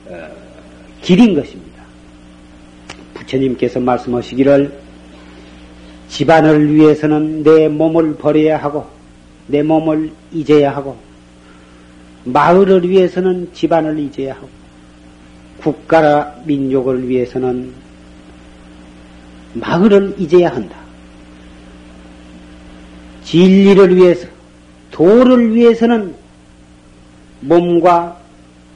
어, 0.07 0.29
길인 1.03 1.35
것입니다. 1.35 1.83
부처님께서 3.15 3.81
말씀하시기를 3.81 4.73
집안을 6.09 6.75
위해서는 6.75 7.43
내 7.43 7.69
몸을 7.69 8.17
버려야 8.17 8.59
하고 8.59 8.87
내 9.47 9.63
몸을 9.63 10.11
잊어야 10.33 10.75
하고 10.75 10.97
마을을 12.25 12.89
위해서는 12.89 13.51
집안을 13.53 13.99
잊어야 13.99 14.35
하고 14.35 14.49
국가라 15.59 16.35
민족을 16.45 17.09
위해서는 17.09 17.73
마을을 19.55 20.15
잊어야 20.19 20.51
한다. 20.51 20.84
진리를 23.35 23.97
위해서, 23.97 24.29
도를 24.93 25.57
위해서는 25.57 26.15
몸과 27.41 28.17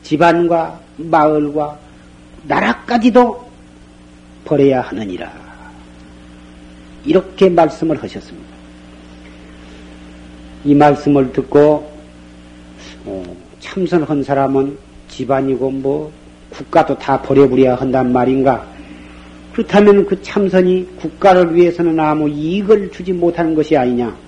집안과 0.03 0.81
마을과 0.97 1.79
나라까지도 2.43 3.49
버려야 4.45 4.81
하느니라. 4.81 5.31
이렇게 7.05 7.49
말씀을 7.49 8.03
하셨습니다. 8.03 8.49
이 10.65 10.75
말씀을 10.75 11.33
듣고 11.33 11.89
어, 13.05 13.37
참선한 13.61 14.25
사람은 14.25 14.77
집안이고 15.07 15.71
뭐 15.71 16.13
국가도 16.51 16.99
다 16.99 17.23
버려버려야 17.23 17.77
한단 17.77 18.13
말인가? 18.13 18.67
그렇다면 19.53 20.05
그 20.05 20.21
참선이 20.21 20.97
국가를 20.97 21.55
위해서는 21.55 22.01
아무 22.01 22.29
이익을 22.29 22.91
주지 22.91 23.13
못하는 23.13 23.55
것이 23.55 23.77
아니냐? 23.77 24.28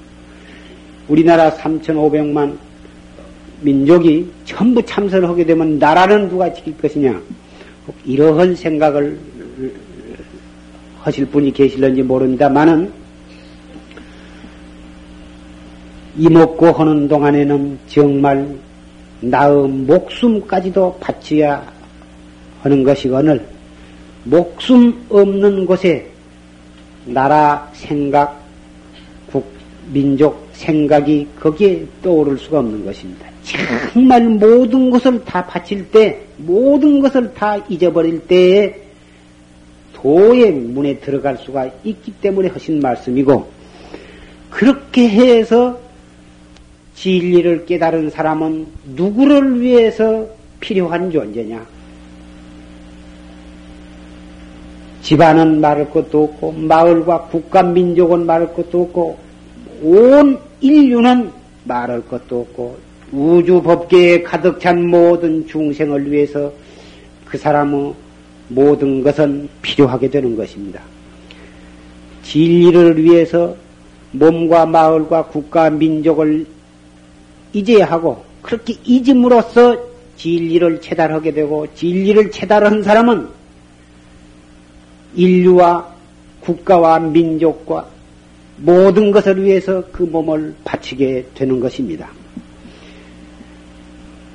우리나라 1.11 1.51
3,500만 1.51 2.57
민족이 3.63 4.31
전부 4.45 4.81
참선을 4.81 5.29
하게 5.29 5.45
되면 5.45 5.77
나라는 5.79 6.29
누가 6.29 6.53
지킬 6.53 6.79
것이냐? 6.79 7.21
이러한 8.05 8.55
생각을 8.55 9.19
하실 11.01 11.27
분이 11.27 11.53
계실런지 11.53 12.03
모릅니다만은 12.03 12.93
이먹고 16.17 16.67
하는 16.73 17.09
동안에는 17.09 17.79
정말 17.89 18.57
나의 19.21 19.69
목숨까지도 19.69 20.97
바쳐야 21.01 21.67
하는 22.63 22.85
것이거늘 22.85 23.45
목숨 24.25 25.05
없는 25.09 25.67
곳에 25.67 26.09
나라 27.07 27.69
생각, 27.73 28.41
국, 29.33 29.53
민족 29.93 30.50
생각이 30.61 31.27
거기에 31.41 31.87
떠오를 32.03 32.39
수가 32.39 32.59
없는 32.59 32.85
것입니다. 32.85 33.27
정말 33.93 34.29
모든 34.29 34.91
것을 34.91 35.25
다 35.25 35.45
바칠 35.47 35.91
때, 35.91 36.21
모든 36.37 37.01
것을 37.01 37.33
다 37.33 37.57
잊어버릴 37.69 38.21
때에 38.27 38.75
도의 39.95 40.53
문에 40.53 40.99
들어갈 40.99 41.39
수가 41.39 41.71
있기 41.83 42.13
때문에 42.21 42.49
하신 42.49 42.81
말씀이고, 42.81 43.49
그렇게 44.51 45.09
해서 45.09 45.79
진리를 46.95 47.65
깨달은 47.65 48.11
사람은 48.11 48.67
누구를 48.95 49.61
위해서 49.61 50.27
필요한 50.61 51.11
존재냐? 51.11 51.65
집안은 55.01 55.61
말할 55.63 55.91
것도 55.91 56.25
없고, 56.25 56.53
마을과 56.53 57.23
국가 57.31 57.63
민족은 57.63 58.27
말할 58.27 58.53
것도 58.53 58.83
없고, 58.83 59.19
온 59.83 60.50
인류는 60.61 61.31
말할 61.65 62.07
것도 62.07 62.41
없고, 62.41 62.79
우주 63.13 63.61
법계에 63.63 64.23
가득 64.23 64.61
찬 64.61 64.87
모든 64.87 65.47
중생을 65.47 66.11
위해서 66.11 66.53
그 67.25 67.37
사람의 67.37 67.95
모든 68.49 69.03
것은 69.03 69.49
필요하게 69.63 70.11
되는 70.11 70.37
것입니다. 70.37 70.81
진리를 72.23 73.03
위해서 73.03 73.57
몸과 74.13 74.67
마을과 74.67 75.27
국가 75.27 75.71
민족을 75.71 76.47
잊어야 77.53 77.87
하고 77.87 78.25
그렇게 78.43 78.75
잊음으로써 78.85 79.77
진리를 80.17 80.81
체달하게 80.81 81.33
되고 81.33 81.67
진리를 81.75 82.31
체달한 82.31 82.83
사람은 82.83 83.29
인류와 85.15 85.95
국가와 86.41 86.99
민족과 87.01 87.89
모든 88.63 89.11
것을 89.11 89.43
위해서 89.43 89.83
그 89.91 90.03
몸을 90.03 90.55
바치게 90.65 91.27
되는 91.35 91.61
것입니다. 91.61 92.09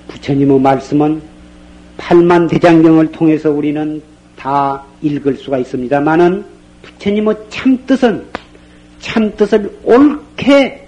부처님의 0.07 0.59
말씀은 0.59 1.21
팔만 1.97 2.47
대장경을 2.47 3.11
통해서 3.11 3.51
우리는 3.51 4.01
다 4.36 4.84
읽을 5.01 5.36
수가 5.38 5.59
있습니다만은 5.59 6.43
부처님의 6.82 7.36
참뜻은 7.49 8.26
참뜻을 8.99 9.71
옳게 9.84 10.88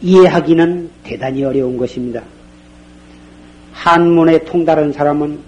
이해하기는 0.00 0.90
대단히 1.04 1.44
어려운 1.44 1.76
것입니다. 1.76 2.22
한문에 3.72 4.44
통달한 4.44 4.92
사람은 4.92 5.38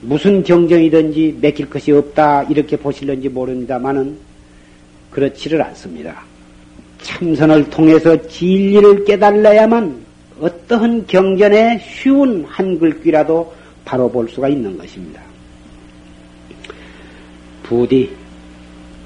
무슨 0.00 0.42
경정이든지 0.42 1.38
맥힐 1.40 1.70
것이 1.70 1.92
없다 1.92 2.44
이렇게 2.44 2.76
보실는지 2.76 3.28
모릅니다만은 3.28 4.33
그렇지를 5.14 5.62
않습니다. 5.62 6.22
참선을 7.00 7.70
통해서 7.70 8.20
진리를 8.26 9.04
깨달아야만 9.04 10.04
어떠한 10.40 11.06
경전의 11.06 11.80
쉬운 11.80 12.44
한 12.48 12.78
글귀라도 12.78 13.54
바로 13.84 14.10
볼 14.10 14.28
수가 14.28 14.48
있는 14.48 14.76
것입니다. 14.76 15.22
부디 17.62 18.10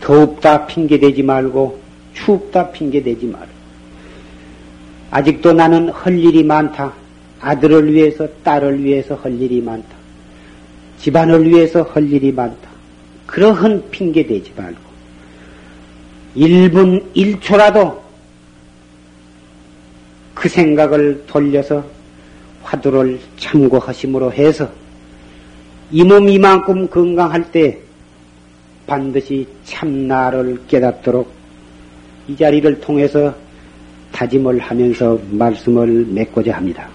더웁다 0.01 0.67
핑계대지 0.67 1.23
말고 1.23 1.79
춥다 2.15 2.71
핑계대지 2.71 3.27
말고 3.27 3.59
아직도 5.11 5.53
나는 5.53 5.91
할 5.91 6.19
일이 6.19 6.43
많다. 6.43 6.93
아들을 7.41 7.93
위해서 7.93 8.27
딸을 8.43 8.83
위해서 8.83 9.15
할 9.15 9.41
일이 9.41 9.61
많다. 9.61 9.89
집안을 10.99 11.49
위해서 11.49 11.83
할 11.83 12.11
일이 12.11 12.33
많다. 12.33 12.69
그러한 13.27 13.91
핑계대지 13.91 14.53
말고 14.57 14.88
1분 16.39 17.13
1초라도 17.15 17.99
그 20.35 20.49
생각을 20.49 21.25
돌려서 21.27 21.85
화두를 22.63 23.19
참고하심으로 23.39 24.33
해서 24.33 24.71
이 25.91 26.05
몸 26.05 26.29
이만큼 26.29 26.87
건강할 26.89 27.51
때 27.51 27.79
반드시 28.87 29.47
참나를 29.65 30.61
깨닫도록 30.69 31.31
이 32.29 32.37
자리를 32.37 32.81
통해서 32.81 33.35
다짐을 34.13 34.59
하면서 34.61 35.19
말씀을 35.31 36.07
맺고자 36.11 36.55
합니다. 36.55 36.89